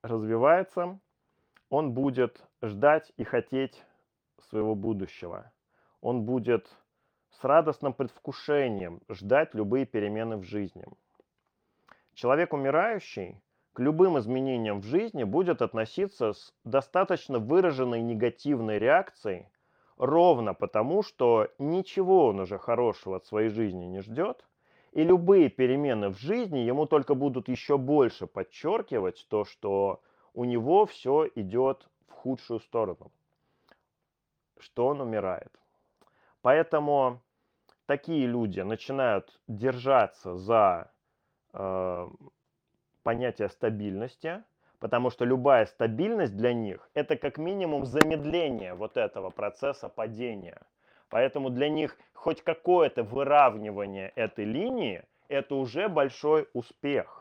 [0.09, 0.99] развивается,
[1.71, 3.85] он будет ждать и хотеть
[4.49, 5.53] своего будущего.
[6.01, 6.69] Он будет
[7.31, 10.87] с радостным предвкушением ждать любые перемены в жизни.
[12.15, 13.41] Человек умирающий
[13.75, 19.47] к любым изменениям в жизни будет относиться с достаточно выраженной негативной реакцией,
[19.99, 24.45] ровно потому, что ничего он уже хорошего от своей жизни не ждет,
[24.93, 30.03] и любые перемены в жизни ему только будут еще больше подчеркивать то, что
[30.35, 33.13] у него все идет в худшую сторону,
[34.59, 35.53] что он умирает.
[36.43, 37.21] Поэтому
[37.87, 40.93] такие люди начинают держаться за
[41.53, 42.09] э,
[43.03, 44.45] понятие стабильности,
[44.79, 50.63] потому что любая стабильность для них это как минимум замедление вот этого процесса падения.
[51.09, 57.19] Поэтому для них хоть какое-то выравнивание этой линии это уже большой успех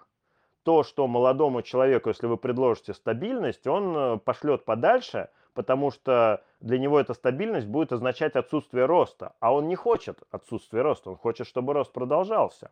[0.68, 6.78] то, что молодому человеку, если вы предложите стабильность, он э, пошлет подальше, потому что для
[6.78, 9.34] него эта стабильность будет означать отсутствие роста.
[9.40, 12.70] А он не хочет отсутствия роста, он хочет, чтобы рост продолжался.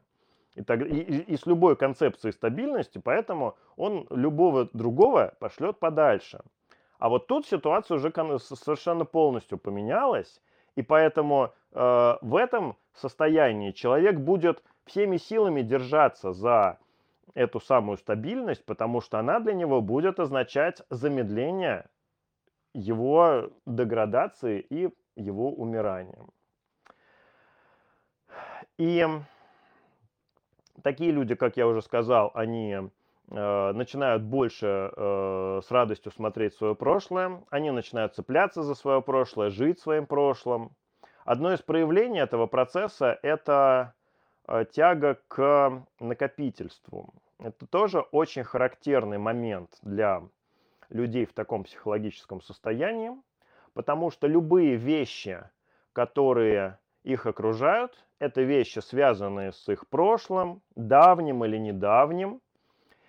[0.55, 6.41] И, так, и, и с любой концепцией стабильности, поэтому он любого другого пошлет подальше.
[6.99, 10.41] А вот тут ситуация уже совершенно полностью поменялась,
[10.75, 16.77] и поэтому э, в этом состоянии человек будет всеми силами держаться за
[17.33, 21.87] эту самую стабильность, потому что она для него будет означать замедление
[22.73, 26.19] его деградации и его умирания.
[28.77, 29.05] И
[30.81, 32.89] такие люди, как я уже сказал, они
[33.27, 39.79] начинают больше э, с радостью смотреть свое прошлое, они начинают цепляться за свое прошлое, жить
[39.79, 40.71] своим прошлым.
[41.23, 43.95] Одно из проявлений этого процесса– это
[44.47, 47.13] э, тяга к накопительству.
[47.39, 50.21] Это тоже очень характерный момент для
[50.89, 53.11] людей в таком психологическом состоянии,
[53.73, 55.43] потому что любые вещи,
[55.93, 62.41] которые их окружают, это вещи, связанные с их прошлым, давним или недавним.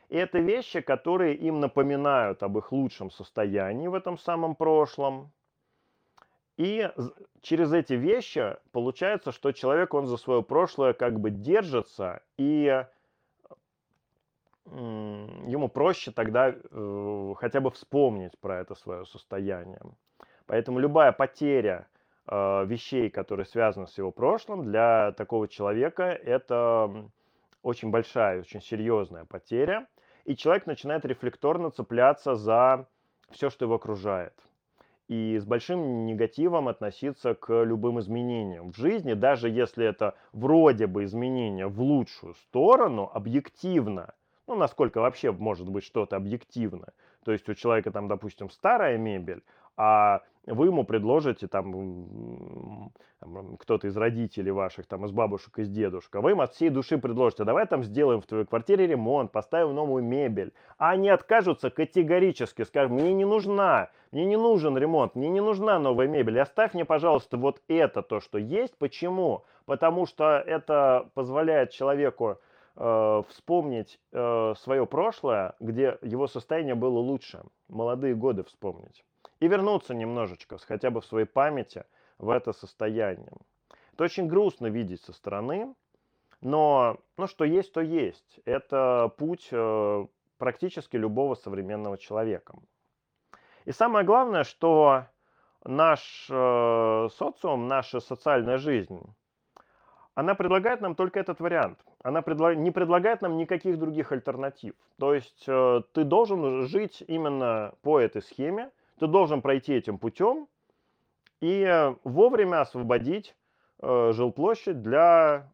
[0.08, 5.30] И это вещи, которые им напоминают об их лучшем состоянии в этом самом прошлом.
[6.56, 6.90] И
[7.42, 12.84] через эти вещи получается, что человек, он за свое прошлое как бы держится и
[14.72, 19.80] ему проще тогда э, хотя бы вспомнить про это свое состояние.
[20.46, 21.86] Поэтому любая потеря
[22.26, 27.08] э, вещей, которые связаны с его прошлым, для такого человека это
[27.62, 29.86] очень большая, очень серьезная потеря.
[30.26, 32.88] И человек начинает рефлекторно цепляться за
[33.30, 34.34] все, что его окружает.
[35.06, 41.04] И с большим негативом относиться к любым изменениям в жизни, даже если это вроде бы
[41.04, 44.14] изменения в лучшую сторону, объективно,
[44.48, 46.88] ну, насколько вообще может быть что-то объективно.
[47.24, 49.44] То есть у человека там, допустим, старая мебель,
[49.76, 52.92] а вы ему предложите, там,
[53.58, 56.98] кто-то из родителей ваших, там, из бабушек, из дедушек, а вы им от всей души
[56.98, 60.52] предложите, давай там сделаем в твоей квартире ремонт, поставим новую мебель.
[60.78, 65.78] А они откажутся категорически, скажут, мне не нужна, мне не нужен ремонт, мне не нужна
[65.80, 68.78] новая мебель, оставь мне, пожалуйста, вот это то, что есть.
[68.78, 69.44] Почему?
[69.64, 72.38] Потому что это позволяет человеку
[72.76, 79.02] э, вспомнить э, свое прошлое, где его состояние было лучше, молодые годы вспомнить
[79.40, 81.84] и вернуться немножечко, хотя бы в своей памяти,
[82.18, 83.32] в это состояние.
[83.92, 85.74] Это очень грустно видеть со стороны,
[86.40, 88.40] но ну, что есть, то есть.
[88.44, 90.06] Это путь э,
[90.38, 92.54] практически любого современного человека.
[93.64, 95.06] И самое главное, что
[95.64, 99.00] наш э, социум, наша социальная жизнь,
[100.14, 101.78] она предлагает нам только этот вариант.
[102.02, 102.56] Она предлаг...
[102.56, 104.74] не предлагает нам никаких других альтернатив.
[104.98, 110.48] То есть э, ты должен жить именно по этой схеме, ты должен пройти этим путем
[111.40, 113.36] и вовремя освободить
[113.80, 115.52] э, жилплощадь для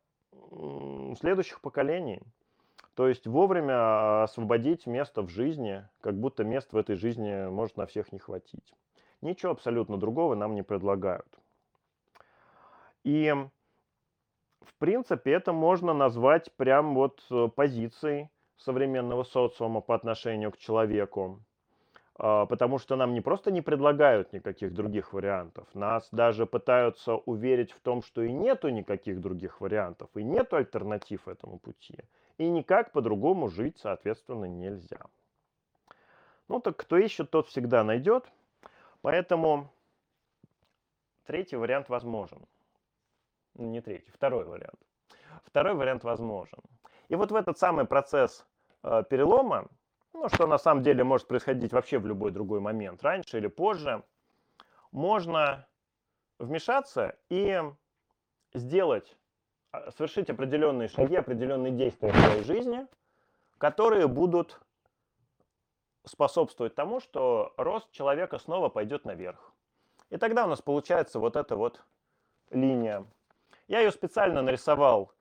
[1.18, 2.20] следующих поколений.
[2.95, 7.86] То есть вовремя освободить место в жизни, как будто мест в этой жизни может на
[7.86, 8.74] всех не хватить.
[9.22, 11.26] Ничего абсолютно другого нам не предлагают.
[13.03, 13.34] И
[14.61, 21.40] в принципе это можно назвать прям вот э, позицией современного социума по отношению к человеку.
[22.17, 27.73] А, потому что нам не просто не предлагают никаких других вариантов, нас даже пытаются уверить
[27.73, 31.99] в том, что и нету никаких других вариантов, и нету альтернатив этому пути,
[32.37, 35.01] и никак по-другому жить, соответственно, нельзя.
[36.49, 38.31] Ну так кто ищет, тот всегда найдет,
[39.01, 39.73] поэтому
[41.25, 42.43] третий вариант возможен.
[43.55, 44.79] Ну, не третий, второй вариант.
[45.45, 46.59] Второй вариант возможен.
[47.09, 48.47] И вот в этот самый процесс
[48.83, 49.69] э, перелома
[50.13, 54.03] ну, что на самом деле может происходить вообще в любой другой момент, раньше или позже,
[54.91, 55.67] можно
[56.39, 57.61] вмешаться и
[58.53, 59.17] сделать,
[59.71, 62.87] а, совершить определенные шаги, определенные действия в своей жизни,
[63.59, 64.61] которые будут
[66.05, 69.53] способствовать тому, что рост человека снова пойдет наверх.
[70.11, 71.81] И тогда у нас получается вот эта вот
[72.51, 73.07] линия.
[73.69, 75.13] Я ее специально нарисовал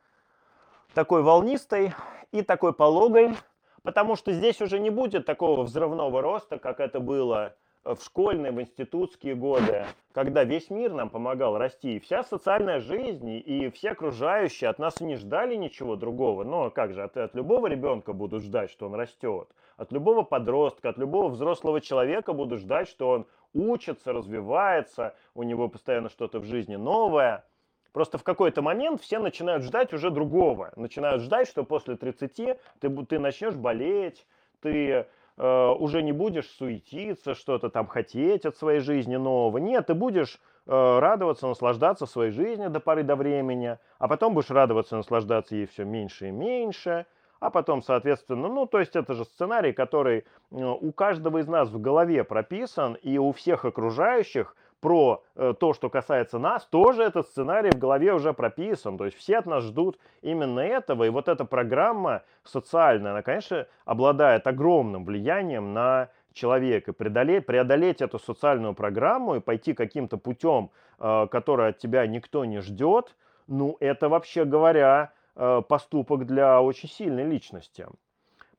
[0.93, 1.93] такой волнистой
[2.31, 3.37] и такой пологой,
[3.83, 8.61] Потому что здесь уже не будет такого взрывного роста, как это было в школьные, в
[8.61, 14.69] институтские годы, когда весь мир нам помогал расти, и вся социальная жизнь, и все окружающие
[14.69, 16.43] от нас не ждали ничего другого.
[16.43, 20.89] Но как же, от, от любого ребенка будут ждать, что он растет, от любого подростка,
[20.89, 26.45] от любого взрослого человека будут ждать, что он учится, развивается, у него постоянно что-то в
[26.45, 27.45] жизни новое.
[27.93, 30.71] Просто в какой-то момент все начинают ждать уже другого.
[30.75, 34.25] Начинают ждать, что после 30 ты, ты начнешь болеть,
[34.61, 35.05] ты
[35.37, 39.57] э, уже не будешь суетиться, что-то там хотеть от своей жизни нового.
[39.57, 44.49] Нет, ты будешь э, радоваться, наслаждаться своей жизнью до поры до времени, а потом будешь
[44.49, 47.05] радоваться, наслаждаться ей все меньше и меньше.
[47.41, 50.19] А потом, соответственно, ну, то есть это же сценарий, который
[50.51, 55.73] э, у каждого из нас в голове прописан, и у всех окружающих про э, то,
[55.73, 58.97] что касается нас, тоже этот сценарий в голове уже прописан.
[58.97, 61.05] То есть все от нас ждут именно этого.
[61.05, 66.93] И вот эта программа социальная, она, конечно, обладает огромным влиянием на человека.
[66.93, 72.59] Преодолеть, преодолеть эту социальную программу и пойти каким-то путем, э, который от тебя никто не
[72.59, 73.15] ждет,
[73.47, 77.85] ну, это, вообще говоря, э, поступок для очень сильной личности.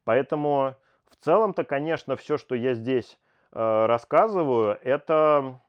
[0.05, 0.77] Поэтому
[1.11, 3.19] в целом-то, конечно, все, что я здесь
[3.55, 5.61] рассказываю, это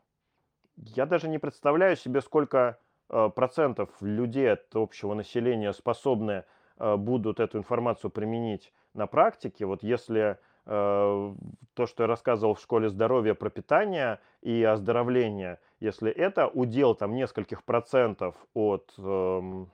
[0.78, 6.46] я даже не представляю себе, сколько э, процентов людей от общего населения способны
[6.78, 9.66] э, будут эту информацию применить на практике.
[9.66, 11.34] Вот если э,
[11.74, 17.14] то, что я рассказывал в школе здоровья про питание и оздоровление, если это удел там
[17.14, 19.70] нескольких процентов от, эм,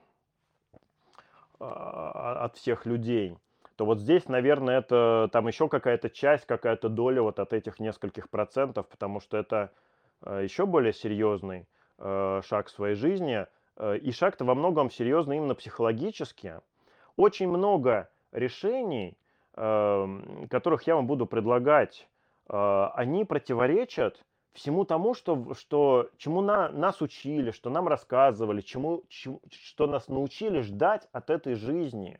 [1.60, 3.36] а, от всех людей,
[3.76, 8.28] то вот здесь, наверное, это там еще какая-то часть, какая-то доля вот от этих нескольких
[8.28, 9.70] процентов, потому что это
[10.24, 11.66] еще более серьезный
[11.98, 13.46] э, шаг в своей жизни.
[13.76, 16.60] Э, и шаг-то во многом серьезный именно психологически.
[17.16, 19.16] Очень много решений,
[19.56, 22.08] эм, которых я вам буду предлагать,
[22.46, 29.40] они противоречат всему тому, что, что, чему на, нас учили, что нам рассказывали, чему, чему,
[29.50, 32.18] что нас научили ждать от этой жизни.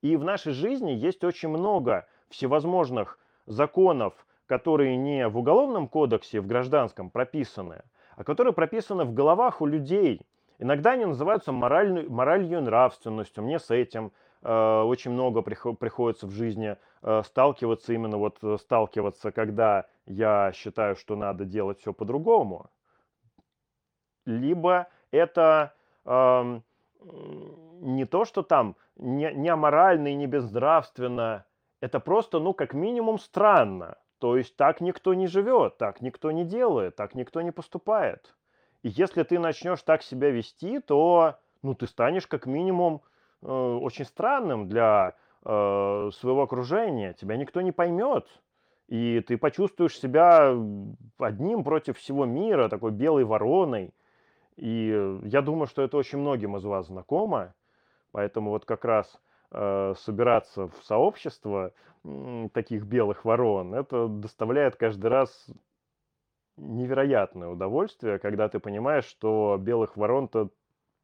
[0.00, 6.46] И в нашей жизни есть очень много всевозможных законов, которые не в Уголовном кодексе, в
[6.46, 7.80] Гражданском прописаны,
[8.16, 10.20] а которые прописаны в головах у людей.
[10.58, 13.42] Иногда они называются моралью, моралью и нравственностью.
[13.44, 19.32] Мне с этим э, очень много приходится в жизни э, сталкиваться, именно вот э, сталкиваться,
[19.32, 22.66] когда я считаю, что надо делать все по-другому.
[24.26, 25.72] Либо это
[26.04, 26.60] э,
[27.80, 31.46] не то, что там не, не аморально и не безнравственно,
[31.80, 33.96] это просто, ну, как минимум странно.
[34.22, 38.36] То есть так никто не живет, так никто не делает, так никто не поступает.
[38.84, 43.02] И если ты начнешь так себя вести, то ну, ты станешь как минимум
[43.42, 47.14] э, очень странным для э, своего окружения.
[47.14, 48.28] Тебя никто не поймет.
[48.86, 50.56] И ты почувствуешь себя
[51.18, 53.92] одним против всего мира, такой белой вороной.
[54.54, 57.54] И я думаю, что это очень многим из вас знакомо.
[58.12, 59.20] Поэтому вот как раз
[59.52, 61.72] собираться в сообщество
[62.04, 65.46] э, таких белых ворон, это доставляет каждый раз
[66.56, 70.50] невероятное удовольствие, когда ты понимаешь, что белых ворон-то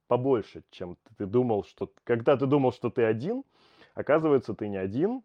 [0.07, 1.91] побольше, чем ты думал, что...
[2.05, 3.45] Когда ты думал, что ты один,
[3.95, 5.23] оказывается, ты не один,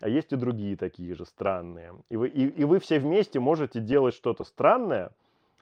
[0.00, 1.94] а есть и другие такие же странные.
[2.10, 5.12] И вы, и, и вы все вместе можете делать что-то странное,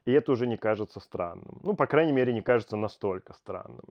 [0.05, 1.61] и это уже не кажется странным.
[1.63, 3.85] Ну, по крайней мере, не кажется настолько странным.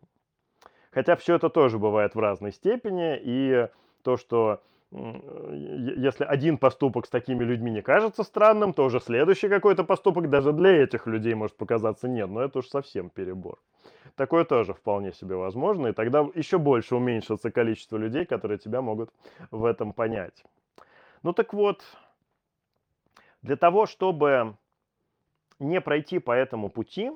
[0.93, 3.67] Хотя все это тоже бывает в разной степени, и
[4.03, 9.83] то, что если один поступок с такими людьми не кажется странным, то уже следующий какой-то
[9.83, 13.57] поступок даже для этих людей может показаться нет, но это уж совсем перебор.
[14.15, 19.09] Такое тоже вполне себе возможно, и тогда еще больше уменьшится количество людей, которые тебя могут
[19.49, 20.43] в этом понять.
[21.23, 21.81] Ну так вот,
[23.41, 24.55] для того, чтобы
[25.57, 27.11] не пройти по этому пути,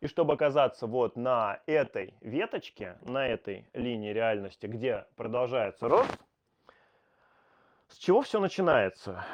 [0.00, 6.16] и чтобы оказаться вот на этой веточке, на этой линии реальности, где продолжается рост,
[7.88, 9.24] с чего все начинается?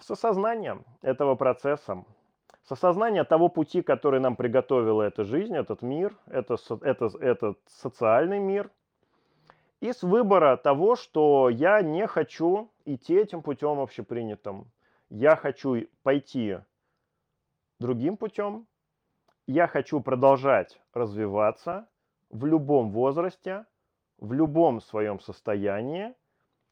[0.00, 2.04] С осознанием этого процесса,
[2.62, 8.38] с осознания того пути, который нам приготовила эта жизнь, этот мир, это, это, этот социальный
[8.38, 8.70] мир,
[9.80, 14.70] и с выбора того, что я не хочу идти этим путем общепринятым.
[15.10, 16.58] Я хочу пойти
[17.80, 18.66] другим путем.
[19.46, 21.86] Я хочу продолжать развиваться
[22.30, 23.66] в любом возрасте,
[24.16, 26.14] в любом своем состоянии,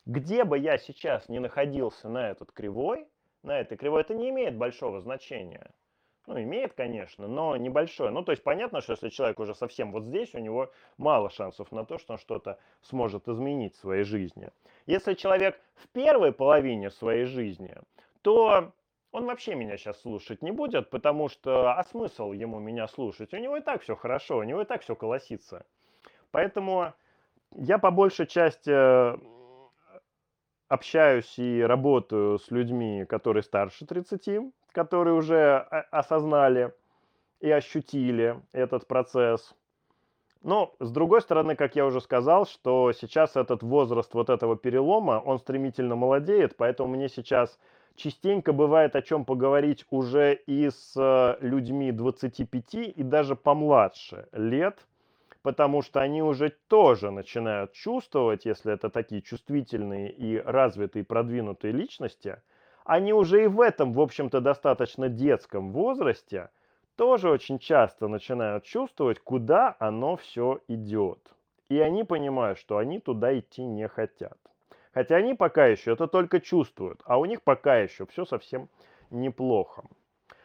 [0.07, 3.07] где бы я сейчас не находился на этот кривой,
[3.43, 5.71] на этой кривой, это не имеет большого значения.
[6.27, 8.11] Ну, имеет, конечно, но небольшое.
[8.11, 11.71] Ну, то есть понятно, что если человек уже совсем вот здесь, у него мало шансов
[11.73, 14.49] на то, что он что-то сможет изменить в своей жизни.
[14.87, 17.77] Если человек в первой половине своей жизни,
[18.23, 18.73] то
[19.13, 23.33] он вообще меня сейчас слушать не будет, потому что, а смысл ему меня слушать?
[23.35, 25.67] У него и так все хорошо, у него и так все колосится.
[26.31, 26.95] Поэтому
[27.53, 28.73] я по большей части
[30.69, 35.59] общаюсь и работаю с людьми, которые старше 30, которые уже
[35.91, 36.73] осознали
[37.41, 39.55] и ощутили этот процесс.
[40.41, 45.23] Но, с другой стороны, как я уже сказал, что сейчас этот возраст вот этого перелома,
[45.25, 47.61] он стремительно молодеет, поэтому мне сейчас
[47.97, 54.79] частенько бывает о чем поговорить уже и с э, людьми 25 и даже помладше лет–
[55.43, 62.41] потому что они уже тоже начинают чувствовать, если это такие чувствительные и развитые, продвинутые личности,
[62.85, 66.51] они уже и в этом, в общем-то, достаточно детском возрасте
[66.97, 71.19] тоже очень часто начинают чувствовать, куда оно все идет.
[71.69, 74.39] И они понимают, что они туда идти не хотят.
[74.93, 78.69] Хотя они пока еще это только чувствуют, а у них пока еще все совсем
[79.11, 79.85] неплохо.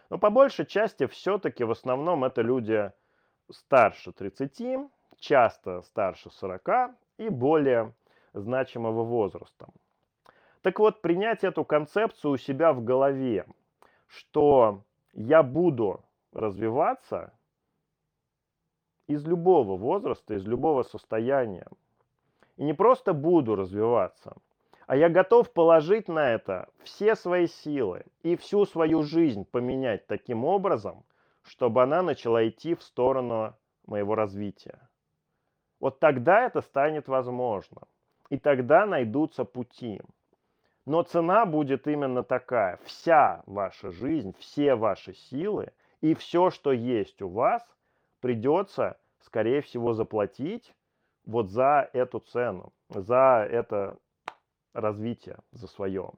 [0.10, 2.92] Но по большей части все-таки в основном это люди
[3.52, 4.90] старше 30,
[5.20, 7.94] часто старше 40 и более
[8.34, 9.68] значимого возраста.
[10.62, 13.46] Так вот, принять эту концепцию у себя в голове,
[14.08, 14.84] что
[15.14, 17.34] я буду развиваться
[19.08, 21.68] из любого возраста, из любого состояния.
[22.58, 24.36] И не просто буду развиваться,
[24.88, 30.44] а я готов положить на это все свои силы и всю свою жизнь поменять таким
[30.44, 31.04] образом,
[31.44, 33.54] чтобы она начала идти в сторону
[33.86, 34.80] моего развития.
[35.80, 37.82] Вот тогда это станет возможно.
[38.30, 40.02] И тогда найдутся пути.
[40.86, 42.80] Но цена будет именно такая.
[42.84, 47.62] Вся ваша жизнь, все ваши силы и все, что есть у вас,
[48.20, 50.74] придется, скорее всего, заплатить
[51.28, 53.98] вот за эту цену, за это
[54.74, 56.12] развитие, за свое.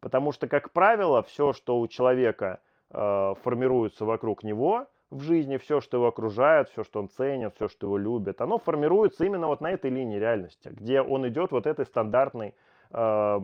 [0.00, 5.80] Потому что, как правило, все, что у человека э, формируется вокруг него в жизни, все,
[5.80, 9.60] что его окружает, все, что он ценит, все, что его любит, оно формируется именно вот
[9.60, 12.54] на этой линии реальности, где он идет вот этой стандартной,
[12.90, 13.40] э,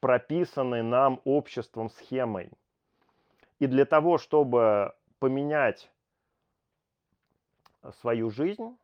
[0.00, 2.50] прописанной нам обществом схемой.
[3.58, 5.90] И для того, чтобы поменять
[8.00, 8.76] свою жизнь,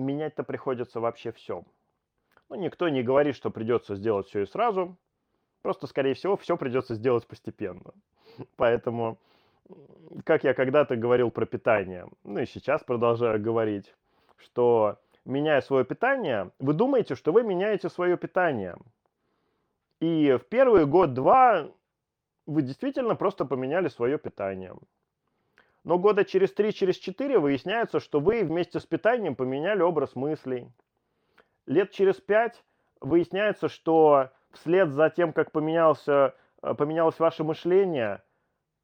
[0.00, 1.64] менять-то приходится вообще все.
[2.48, 4.96] Ну, никто не говорит, что придется сделать все и сразу.
[5.62, 7.92] Просто, скорее всего, все придется сделать постепенно.
[8.56, 9.18] Поэтому,
[10.24, 13.94] как я когда-то говорил про питание, ну и сейчас продолжаю говорить,
[14.36, 18.76] что меняя свое питание, вы думаете, что вы меняете свое питание.
[20.00, 21.70] И в первый год-два
[22.46, 24.74] вы действительно просто поменяли свое питание.
[25.84, 30.70] Но года через 3, через 4 выясняется, что вы вместе с питанием поменяли образ мыслей.
[31.66, 32.62] Лет через 5
[33.00, 38.22] выясняется, что вслед за тем, как поменялся, э, поменялось ваше мышление,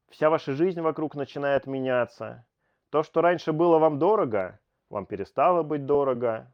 [0.09, 2.45] вся ваша жизнь вокруг начинает меняться.
[2.89, 6.51] То, что раньше было вам дорого, вам перестало быть дорого.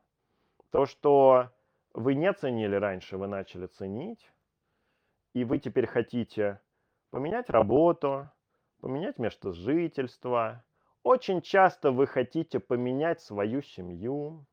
[0.72, 1.52] То, что
[1.94, 4.32] вы не ценили раньше, вы начали ценить.
[5.34, 6.60] И вы теперь хотите
[7.12, 8.30] поменять работу,
[8.84, 10.62] поменять место жительства.
[11.04, 14.46] Очень часто вы хотите поменять свою семью.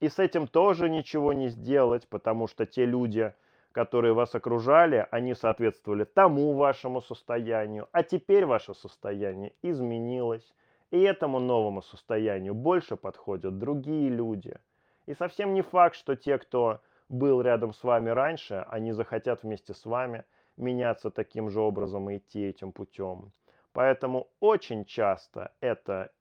[0.00, 3.34] И с этим тоже ничего не сделать, потому что те люди,
[3.72, 7.86] которые вас окружали, они соответствовали тому вашему состоянию.
[7.92, 10.54] А теперь ваше состояние изменилось.
[10.90, 14.56] И этому новому состоянию больше подходят другие люди.
[15.04, 16.80] И совсем не факт, что те, кто
[17.10, 20.24] был рядом с вами раньше, они захотят вместе с вами
[20.56, 23.30] меняться таким же образом и идти этим путем.
[23.74, 26.12] Поэтому очень часто это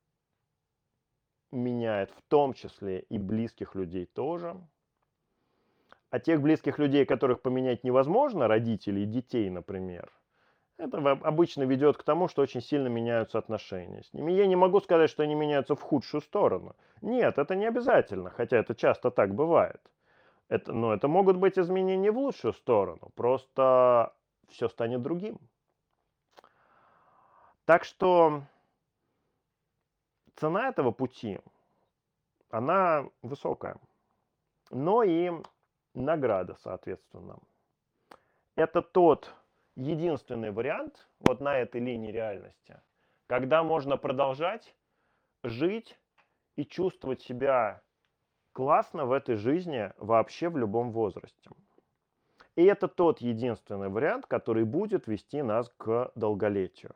[1.52, 4.58] меняет в том числе и близких людей тоже.
[6.10, 10.12] А тех близких людей, которых поменять невозможно, родителей, детей, например,
[10.80, 14.32] это обычно ведет к тому, что очень сильно меняются отношения с ними.
[14.32, 16.76] Я не могу сказать, что они меняются в худшую сторону.
[17.02, 19.82] Нет, это не обязательно, хотя это часто так бывает.
[20.50, 23.12] Это, но это могут быть изменения в лучшую сторону.
[23.16, 24.12] Просто
[24.50, 25.38] все станет другим.
[27.66, 28.44] Так что
[30.36, 31.40] цена этого пути,
[32.50, 33.78] она высокая.
[34.70, 35.32] Но и
[35.94, 37.40] награда, соответственно.
[38.56, 39.34] Это тот
[39.76, 42.82] единственный вариант вот на этой линии реальности,
[43.28, 44.76] когда можно продолжать
[45.44, 45.98] жить
[46.56, 47.82] и чувствовать себя
[48.52, 51.50] классно в этой жизни вообще в любом возрасте.
[52.56, 56.94] И это тот единственный вариант, который будет вести нас к долголетию.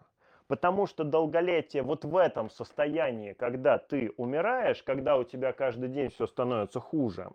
[0.48, 6.10] Потому что долголетие вот в этом состоянии, когда ты умираешь, когда у тебя каждый день
[6.10, 7.30] все становится хуже,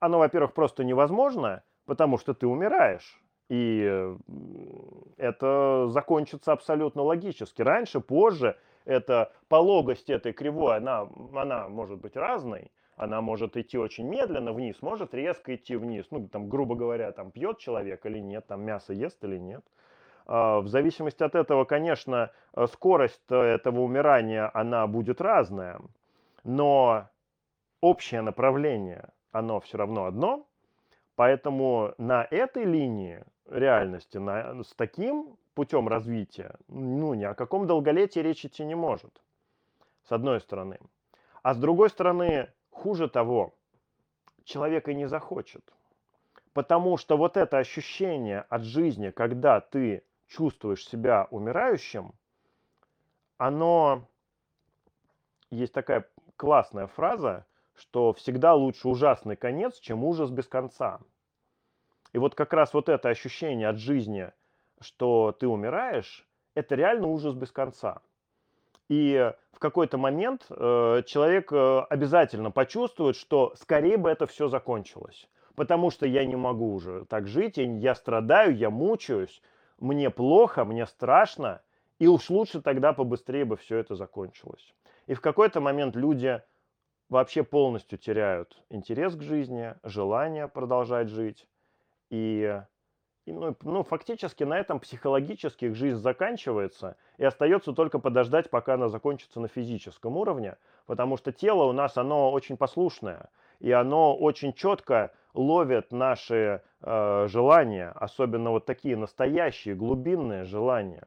[0.00, 3.22] оно, во-первых, просто невозможно, потому что ты умираешь.
[3.48, 4.14] И
[5.16, 7.62] это закончится абсолютно логически.
[7.62, 12.70] Раньше, позже, это пологость этой кривой, она, она может быть разной.
[12.96, 16.06] Она может идти очень медленно вниз, может резко идти вниз.
[16.10, 19.64] Ну, там, грубо говоря, там пьет человек или нет, там мясо ест или нет.
[20.28, 25.80] А, в зависимости от этого, конечно, э, скорость этого умирания, она будет разная,
[26.44, 27.08] но
[27.80, 30.46] общее направление, оно все равно одно,
[31.16, 38.20] поэтому на этой линии реальности, на, с таким путем развития, ну, ни о каком долголетии
[38.20, 39.22] речь идти не может,
[40.04, 40.78] с одной стороны.
[41.42, 43.54] А с другой стороны, хуже того,
[44.44, 45.64] человек и не захочет.
[46.52, 52.14] Потому что вот это ощущение от жизни, когда ты чувствуешь себя умирающим,
[53.36, 54.06] оно...
[55.50, 56.06] Есть такая
[56.36, 61.00] классная фраза, что всегда лучше ужасный конец, чем ужас без конца.
[62.12, 64.30] И вот как раз вот это ощущение от жизни,
[64.80, 68.02] что ты умираешь, это реально ужас без конца.
[68.88, 75.28] И в какой-то момент э, человек э, обязательно почувствует, что скорее бы это все закончилось.
[75.54, 79.42] Потому что я не могу уже так жить, я, я страдаю, я мучаюсь,
[79.78, 81.62] мне плохо, мне страшно,
[81.98, 84.74] и уж лучше тогда побыстрее бы все это закончилось.
[85.06, 86.42] И в какой-то момент люди
[87.08, 91.46] вообще полностью теряют интерес к жизни, желание продолжать жить.
[92.10, 92.62] И,
[93.24, 98.74] и ну, ну, фактически на этом психологически их жизнь заканчивается, и остается только подождать, пока
[98.74, 100.56] она закончится на физическом уровне,
[100.86, 107.26] потому что тело у нас, оно очень послушное, и оно очень четко ловят наши э,
[107.28, 111.04] желания, особенно вот такие настоящие, глубинные желания.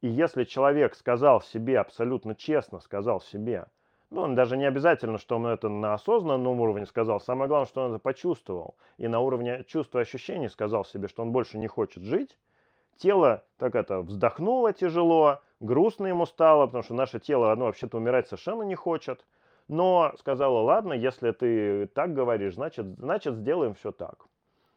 [0.00, 3.66] И если человек сказал себе, абсолютно честно сказал себе,
[4.10, 7.84] ну, он даже не обязательно, что он это на осознанном уровне сказал, самое главное, что
[7.84, 11.68] он это почувствовал, и на уровне чувства и ощущений сказал себе, что он больше не
[11.68, 12.36] хочет жить,
[12.96, 18.26] тело так это вздохнуло тяжело, грустно ему стало, потому что наше тело, оно вообще-то умирать
[18.26, 19.24] совершенно не хочет.
[19.68, 24.26] Но сказала, ладно, если ты так говоришь, значит, значит сделаем все так.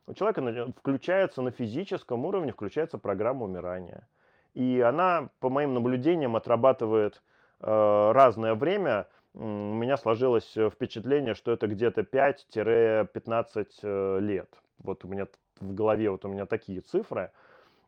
[0.05, 4.07] У человека включается на физическом уровне, включается программа умирания.
[4.53, 7.23] И она, по моим наблюдениям, отрабатывает
[7.61, 9.07] э, разное время.
[9.33, 14.49] У меня сложилось впечатление, что это где-то 5-15 э, лет.
[14.79, 15.27] Вот у меня
[15.59, 17.31] в голове вот у меня такие цифры.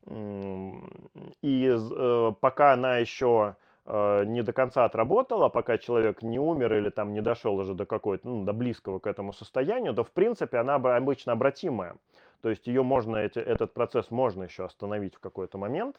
[0.08, 6.90] И э, пока она еще э, не до конца отработала, пока человек не умер или
[6.90, 10.58] там не дошел уже до какой-то, ну, до близкого к этому состоянию, то в принципе
[10.58, 11.96] она обычно обратимая.
[12.42, 15.98] То есть ее можно, эти, этот процесс можно еще остановить в какой-то момент,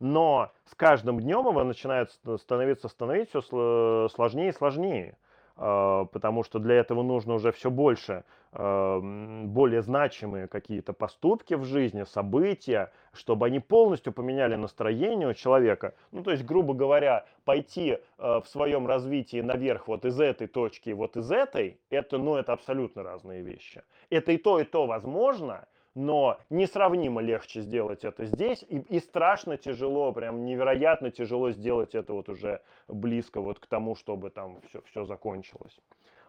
[0.00, 2.10] но с каждым днем его начинает
[2.40, 5.16] становиться, становиться все сложнее и сложнее.
[5.56, 12.04] А, потому что для этого нужно уже все больше, более значимые какие-то поступки в жизни,
[12.04, 15.94] события, чтобы они полностью поменяли настроение у человека.
[16.12, 20.90] Ну, то есть, грубо говоря, пойти а, в своем развитии наверх вот из этой точки,
[20.90, 23.82] вот из этой, это, ну, это абсолютно разные вещи.
[24.08, 29.56] Это и то, и то возможно, но несравнимо легче сделать это здесь, и, и страшно
[29.56, 34.80] тяжело, прям невероятно тяжело сделать это вот уже близко вот к тому, чтобы там все,
[34.82, 35.78] все закончилось.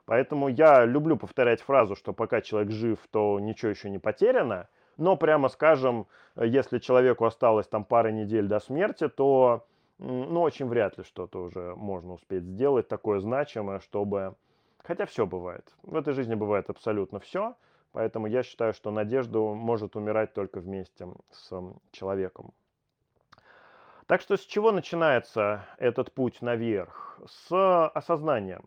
[0.06, 5.16] Поэтому я люблю повторять фразу, что пока человек жив, то ничего еще не потеряно, но
[5.16, 9.66] прямо скажем, если человеку осталось там пара недель до смерти, то
[10.00, 14.36] ну, очень вряд ли что-то уже можно успеть сделать такое значимое, чтобы...
[14.84, 15.66] Хотя все бывает.
[15.84, 17.56] В этой жизни бывает абсолютно все.
[17.92, 21.52] Поэтому я считаю, что надежда может умирать только вместе с
[21.92, 22.54] человеком.
[24.06, 27.20] Так что с чего начинается этот путь наверх?
[27.28, 28.62] С осознания.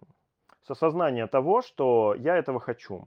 [0.63, 3.05] С осознания того, что я этого хочу.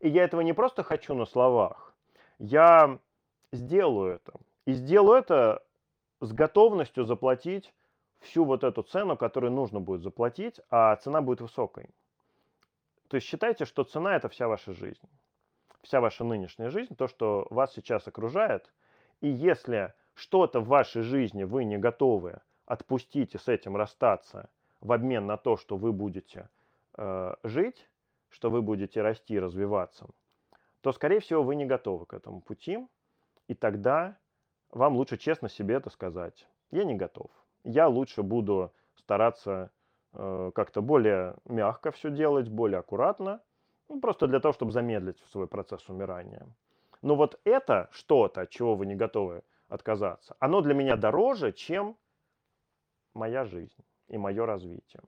[0.00, 1.94] И я этого не просто хочу на словах.
[2.38, 2.98] Я
[3.52, 4.32] сделаю это.
[4.66, 5.62] И сделаю это
[6.20, 7.72] с готовностью заплатить
[8.20, 11.90] всю вот эту цену, которую нужно будет заплатить, а цена будет высокой.
[13.08, 15.08] То есть считайте, что цена– это вся ваша жизнь
[15.84, 18.72] вся ваша нынешняя жизнь, то, что вас сейчас окружает.
[19.20, 24.48] И если что-то в вашей жизни вы не готовы отпустить и с этим расстаться
[24.80, 26.48] в обмен на то, что вы будете
[26.96, 27.88] э, жить,
[28.28, 30.06] что вы будете расти, развиваться,
[30.80, 32.78] то, скорее всего, вы не готовы к этому пути.
[33.48, 34.18] И тогда
[34.70, 36.46] вам лучше честно себе это сказать.
[36.70, 37.30] Я не готов.
[37.62, 39.70] Я лучше буду стараться
[40.12, 43.40] э, как-то более мягко все делать, более аккуратно,
[43.88, 46.46] ну, просто для того, чтобы замедлить свой процесс умирания.
[47.02, 51.96] Но вот это что-то, от чего вы не готовы отказаться, оно для меня дороже, чем
[53.14, 55.02] моя жизнь и мое развитие.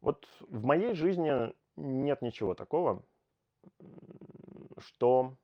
[0.00, 3.02] Вот в моей жизни нет ничего такого,
[4.78, 5.34] что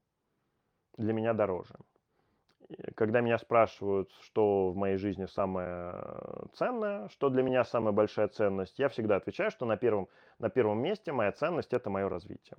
[0.97, 1.75] для меня дороже
[2.97, 5.95] когда меня спрашивают, что в моей жизни самое
[6.55, 10.81] ценное, что для меня самая большая ценность, я всегда отвечаю, что на первом, на первом
[10.81, 12.57] месте моя ценность– это мое развитие.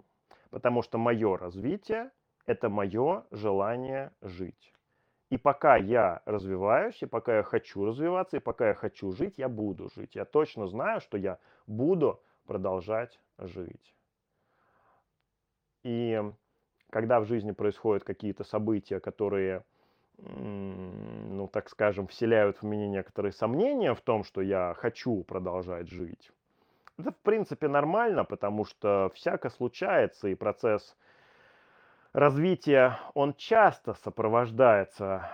[0.50, 2.12] Потому что мое развитие–
[2.46, 4.74] это мое желание жить.
[5.36, 9.50] И пока я развиваюсь, и пока я хочу развиваться, и пока я хочу жить, я
[9.50, 10.16] буду жить.
[10.16, 13.94] Я точно знаю, что я буду продолжать жить.
[15.84, 16.24] И
[16.90, 19.66] когда в жизни происходят какие-то события, которые
[20.18, 26.32] ну, так скажем, вселяют в меня некоторые сомнения в том, что я хочу продолжать жить.
[26.98, 30.96] Это, в принципе, нормально, потому что всяко случается, и процесс
[32.16, 35.30] развития, он часто сопровождается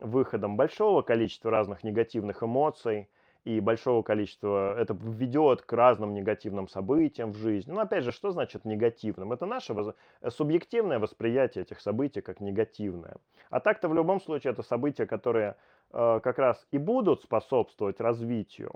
[0.00, 3.08] выходом большого количества разных негативных эмоций,
[3.44, 7.72] и большого количества, это ведет к разным негативным событиям в жизни.
[7.72, 9.34] Но опять же, что значит негативным?
[9.34, 9.74] Это наше
[10.22, 13.16] э, субъективное восприятие этих событий как негативное.
[13.50, 15.56] А так-то в любом случае это события, которые
[15.92, 18.72] э, как раз и будут способствовать развитию.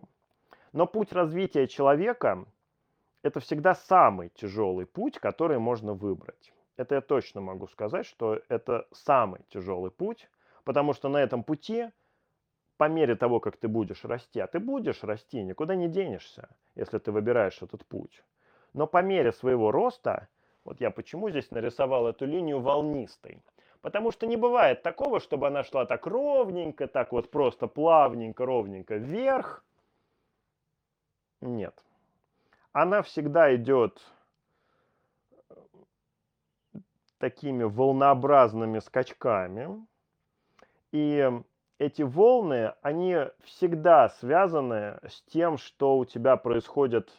[0.75, 2.45] Но путь развития человека–
[3.23, 6.53] это всегда самый тяжелый путь, который можно выбрать.
[6.79, 10.31] Это я точно могу сказать, что это самый тяжелый путь,
[10.65, 11.91] потому что на этом пути–
[12.79, 16.99] по мере того, как ты будешь расти, а ты будешь расти, никуда не денешься, если
[16.99, 18.23] ты выбираешь этот путь.
[18.73, 20.29] Но по мере своего роста,
[20.65, 23.43] вот я почему здесь нарисовал эту линию волнистой,
[23.81, 28.95] потому что не бывает такого, чтобы она шла так ровненько, так вот просто плавненько, ровненько
[28.95, 29.65] вверх.
[31.41, 31.75] Нет.
[32.73, 34.01] Она всегда идет
[37.19, 39.87] такими волнообразными скачками.
[40.93, 41.31] И
[41.79, 47.11] эти волны, они всегда связаны с тем, что у тебя происходит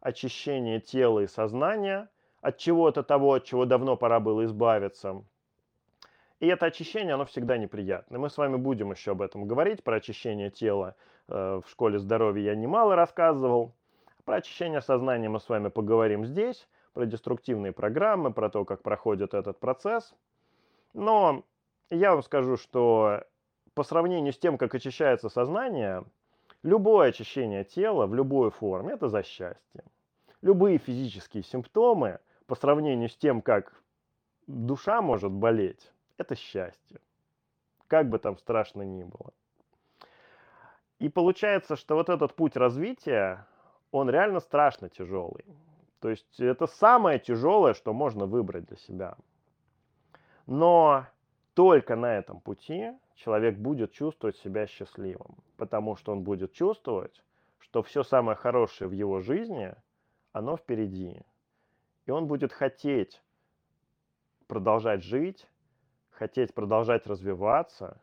[0.00, 2.08] очищение тела и сознания
[2.40, 5.24] от чего-то того, от чего давно пора было избавиться.
[6.38, 8.18] И это очищение, оно всегда неприятно.
[8.18, 10.94] Мы с вами будем еще об этом говорить, про очищение тела.
[11.28, 13.74] Э, в школе здоровья я немало рассказывал.
[14.24, 19.34] Про очищение сознания мы с вами поговорим здесь, про деструктивные программы, про то, как проходит
[19.34, 20.14] этот процесс.
[20.94, 21.44] Но
[21.90, 23.22] я вам скажу, что
[23.74, 26.04] по сравнению с тем, как очищается сознание,
[26.62, 29.84] любое очищение тела в любой форме– это за счастье.
[30.40, 33.74] Любые физические симптомы по сравнению с тем, как
[34.46, 36.98] душа может болеть, это счастье.
[37.88, 39.34] Как бы там страшно ни было.
[40.98, 43.46] И получается, что вот этот путь развития,
[43.90, 45.44] он реально страшно тяжелый.
[46.00, 49.16] То есть это самое тяжелое, что можно выбрать для себя.
[50.46, 51.06] Но
[51.54, 57.22] только на этом пути человек будет чувствовать себя счастливым, потому что он будет чувствовать,
[57.58, 59.74] что все самое хорошее в его жизни,
[60.32, 61.22] оно впереди.
[62.04, 63.22] И он будет хотеть
[64.46, 65.48] продолжать жить,
[66.10, 68.00] хотеть продолжать развиваться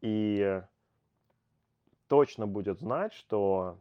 [0.00, 0.62] и
[2.08, 3.78] точно будет знать, что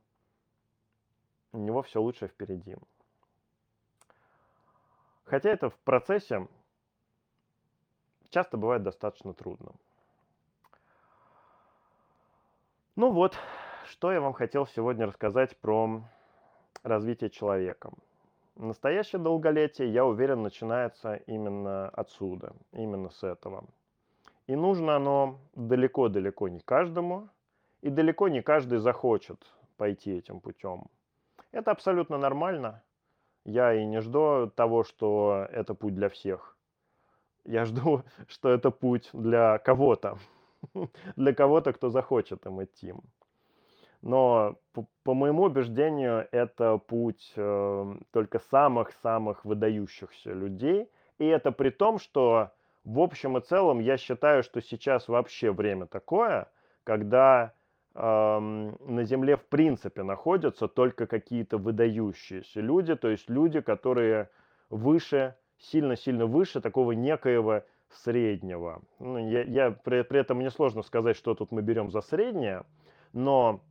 [1.54, 2.76] у него все лучше впереди.
[5.28, 6.48] Хотя это в процессе
[8.30, 9.74] часто бывает достаточно трудно.
[12.96, 13.38] Ну вот,
[13.86, 16.02] что я вам хотел сегодня рассказать про
[16.82, 17.92] развитие человека.
[18.56, 23.66] Настоящее долголетие, я уверен, начинается именно отсюда, именно с этого.
[24.48, 27.30] И нужно оно далеко-далеко не каждому,
[27.82, 30.88] и далеко не каждый захочет пойти этим путем.
[31.52, 32.82] Это абсолютно нормально.
[33.48, 36.58] Я и не жду того, что это путь для всех.
[37.46, 40.18] Я жду, что это путь для кого-то.
[41.16, 42.94] Для кого-то, кто захочет им идти.
[44.02, 50.90] Но по, по моему убеждению, это путь э, только самых-самых выдающихся людей.
[51.20, 52.52] И это при том, что
[52.84, 56.50] в общем и целом я считаю, что сейчас вообще время такое,
[56.84, 57.54] когда
[58.00, 64.30] на Земле в принципе находятся только какие-то выдающиеся люди, то есть люди, которые
[64.70, 68.84] выше, сильно-сильно выше такого некоего среднего.
[69.00, 72.66] Ну, я, я при, при этом мне сложно сказать, что тут мы берем за среднее,
[73.14, 73.62] но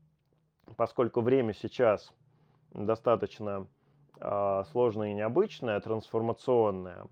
[0.77, 2.13] поскольку время сейчас
[2.73, 3.69] достаточно
[4.19, 7.07] э, сложное и необычное, трансформационное,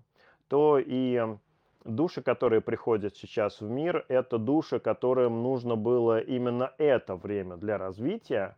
[0.49, 1.37] то и
[1.85, 7.77] души, которые приходят сейчас в мир, это души, которым нужно было именно это время для
[7.77, 8.57] развития.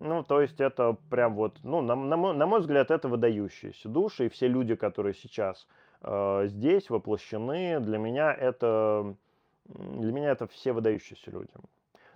[0.00, 3.88] Ну, то есть это прям вот, ну, на, на, мой, на мой взгляд, это выдающиеся
[3.88, 5.66] души, и все люди, которые сейчас
[6.02, 9.16] э, здесь воплощены, для меня это,
[9.64, 11.50] для меня это все выдающиеся люди.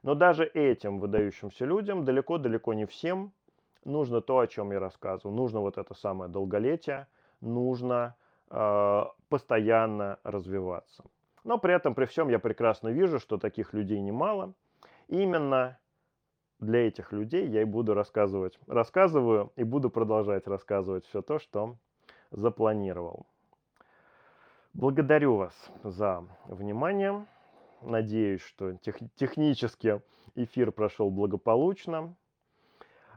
[0.03, 3.32] Но даже этим выдающимся людям, далеко-далеко не всем,
[3.84, 5.34] нужно то, о чем я рассказывал.
[5.34, 7.09] Нужно вот это самое долголетие,
[7.40, 8.14] нужно
[8.51, 11.05] э, постоянно развиваться.
[11.43, 14.53] Но при этом, при всем, я прекрасно вижу, что таких людей немало.
[15.09, 15.78] Именно
[16.59, 18.59] для этих людей я и буду рассказывать.
[18.66, 21.78] Рассказываю и буду продолжать рассказывать все то, что
[22.30, 23.24] запланировал.
[24.74, 27.26] Благодарю вас за внимание.
[27.80, 30.03] Надеюсь, что тех, технически
[30.35, 32.14] эфир прошел благополучно.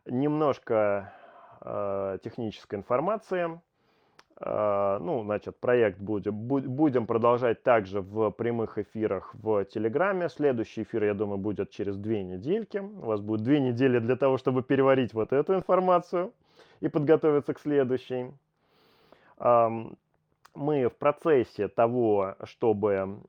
[0.06, 1.14] Немножко
[1.60, 3.60] э, технической информации.
[4.40, 10.30] Э, ну, значит, проект будем, будем продолжать также в прямых эфирах в Телеграме.
[10.30, 12.78] Следующий эфир, я думаю, будет через две недельки.
[12.78, 16.34] У вас будет две недели для того, чтобы переварить вот эту информацию
[16.82, 18.32] и подготовиться к следующей
[20.56, 23.20] мы в процессе того, чтобы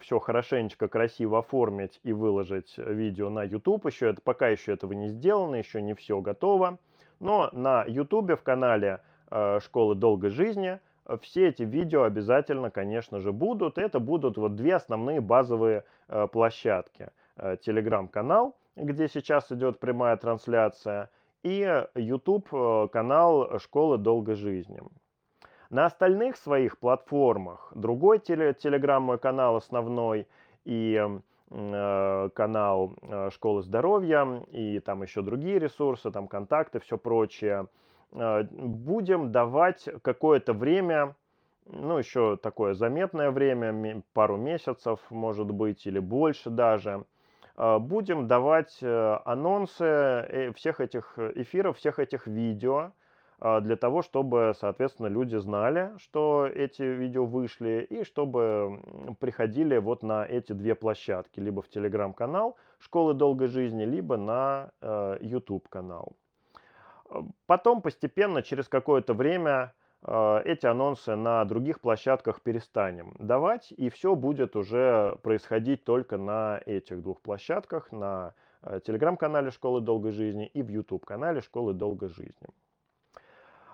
[0.00, 5.08] все хорошенечко, красиво оформить и выложить видео на YouTube, еще это, пока еще этого не
[5.08, 6.78] сделано, еще не все готово,
[7.18, 9.00] но на YouTube в канале
[9.60, 10.80] Школы долгой жизни
[11.18, 13.78] все эти видео обязательно, конечно же, будут.
[13.78, 17.08] Это будут вот две основные базовые э, площадки.
[17.36, 21.10] Э, телеграм-канал, где сейчас идет прямая трансляция,
[21.42, 22.50] и YouTube
[22.92, 24.82] канал Школы долгой жизни.
[25.70, 30.26] На остальных своих платформах, другой теле, телеграм мой канал основной
[30.64, 31.02] и
[31.50, 37.66] э, канал э, Школы здоровья и там еще другие ресурсы, там контакты, все прочее, э,
[38.12, 41.14] будем давать какое-то время,
[41.66, 47.04] ну еще такое заметное время, пару месяцев может быть или больше даже,
[47.56, 52.92] э, будем давать э, анонсы э, всех этих эфиров, всех этих видео,
[53.42, 58.82] а, для того, чтобы, соответственно, люди знали, что эти видео вышли, и чтобы
[59.18, 65.18] приходили вот на эти две площадки, либо в телеграм-канал Школы долгой жизни, либо на э,
[65.20, 66.16] YouTube канал.
[67.46, 74.14] Потом постепенно, через какое-то время, э, эти анонсы на других площадках перестанем давать, и все
[74.14, 80.62] будет уже происходить только на этих двух площадках, на э, телеграм-канале «Школы долгой жизни» и
[80.62, 82.48] в YouTube-канале «Школы долгой жизни».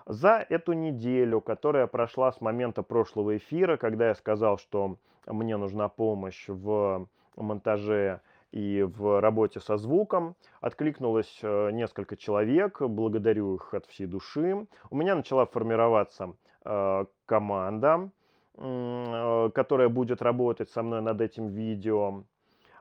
[0.05, 5.89] За эту неделю, которая прошла с момента прошлого эфира, когда я сказал, что мне нужна
[5.89, 8.21] помощь в монтаже
[8.51, 10.35] и в работе со звуком.
[10.61, 14.67] Откликнулось э, несколько человек, благодарю их от всей души.
[14.89, 16.33] У меня начала формироваться
[16.65, 18.09] э, команда,
[18.55, 22.23] э, которая будет работать со мной над этим видео.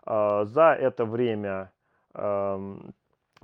[0.08, 1.72] За это время
[2.14, 2.94] эм,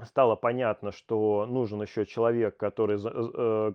[0.04, 3.00] стало понятно, что нужен еще человек, который,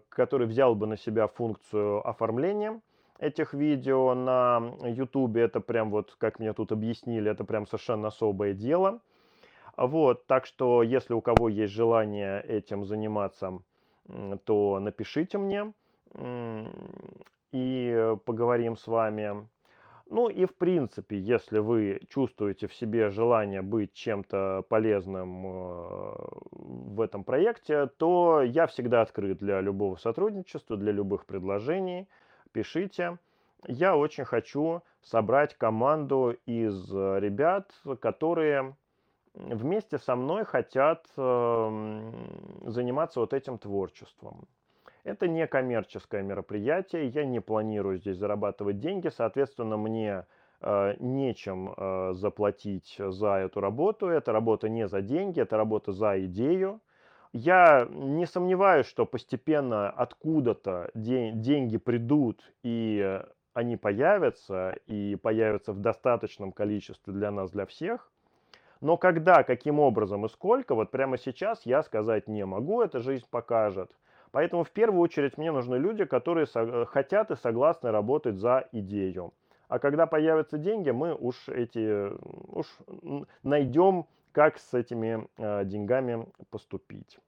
[0.08, 2.80] который взял бы на себя функцию оформления
[3.20, 5.38] этих видео на YouTube.
[5.38, 9.00] Это прям вот, как мне тут объяснили, это прям совершенно особое дело.
[9.76, 13.60] Вот, так что, если у кого есть желание этим заниматься,
[14.46, 15.74] то напишите мне
[17.52, 19.48] и поговорим с вами.
[20.10, 26.14] Ну и в принципе, если вы чувствуете в себе желание быть чем-то полезным э,
[26.52, 32.08] в этом проекте, то я всегда открыт для любого сотрудничества, для любых предложений
[32.58, 33.20] пишите.
[33.68, 38.76] Я очень хочу собрать команду из э, ребят, которые
[39.36, 42.12] вместе со мной хотят эм,
[42.66, 44.48] заниматься вот этим творчеством.
[45.04, 50.26] Это не коммерческое мероприятие, я не планирую здесь зарабатывать деньги, соответственно, мне
[50.62, 54.08] э, нечем э, заплатить за эту работу.
[54.08, 56.82] Эта работа не за деньги, это работа за идею.
[57.40, 63.22] Я не сомневаюсь, что постепенно откуда-то деньги придут и
[63.54, 68.12] они появятся, и появятся в достаточном количестве для нас, для всех.
[68.82, 73.26] Но когда, каким образом и сколько, вот прямо сейчас я сказать не могу, эта жизнь
[73.30, 73.92] покажет.
[74.32, 76.48] Поэтому в первую очередь мне нужны люди, которые
[76.88, 79.32] хотят и согласны работать за идею.
[79.68, 82.12] А когда появятся деньги, мы уж эти
[82.52, 82.66] уж
[83.44, 87.20] найдем как с этими э, деньгами поступить.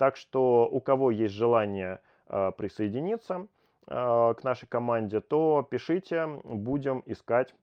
[0.00, 3.46] Так что у кого есть желание э, присоединиться
[3.86, 7.54] э, к нашей команде, то пишите, будем искать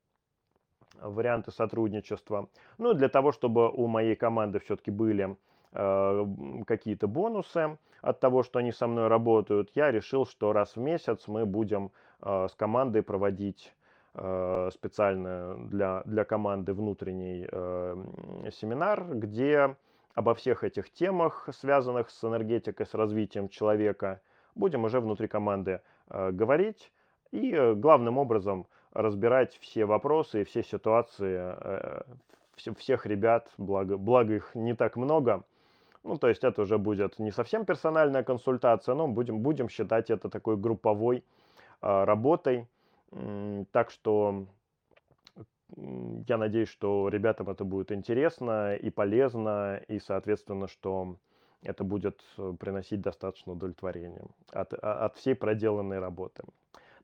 [1.02, 2.48] варианты сотрудничества.
[2.78, 5.36] Ну, для того, чтобы у моей команды все-таки были
[5.72, 6.26] э,
[6.68, 11.28] какие-то бонусы от того, что они со мной работают, я решил, что раз в месяц
[11.28, 13.74] мы будем с командой проводить
[14.20, 17.46] Э, специально для, для команды внутренний
[18.50, 19.76] семинар, где
[20.18, 24.20] обо всех этих темах, связанных с энергетикой, с развитием человека,
[24.56, 26.92] будем уже внутри команды э, говорить
[27.32, 32.02] и э, главным образом разбирать все вопросы и все ситуации э,
[32.80, 35.44] всех ребят, благо, благо их не так много.
[36.04, 40.30] Ну, то есть это уже будет не совсем персональная консультация, но будем, будем считать это
[40.30, 41.24] такой групповой
[41.84, 42.68] э, работой,
[43.72, 44.48] так что
[45.76, 51.18] я надеюсь, что ребятам это будет интересно и полезно, и, соответственно, что
[51.62, 56.44] это будет э, приносить достаточно удовлетворения от, а, от всей проделанной работы.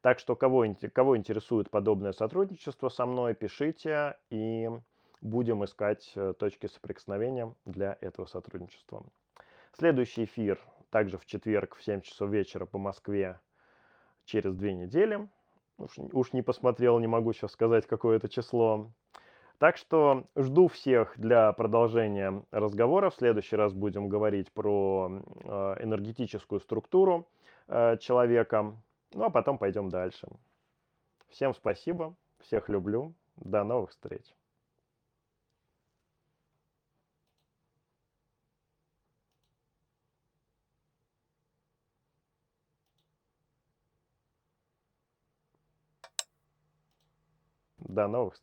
[0.02, 4.70] Так что кого, кого интересует подобное сотрудничество со мной, пишите, и
[5.22, 9.06] будем искать э, точки соприкосновения для этого сотрудничества.
[9.72, 10.60] Следующий эфир
[10.90, 13.40] также в четверг в 7 часов вечера по Москве
[14.26, 15.28] через две недели.
[15.78, 18.92] Уж, уж не посмотрел, не могу сейчас сказать, какое это число.
[19.58, 23.10] Так что жду всех для продолжения разговора.
[23.10, 27.28] В следующий раз будем говорить про э, энергетическую структуру
[27.68, 28.76] э, человека.
[29.14, 30.28] Ну а потом пойдем дальше.
[31.30, 33.14] Всем спасибо, всех люблю.
[33.38, 34.24] До новых встреч.
[47.94, 48.42] До новых встреч.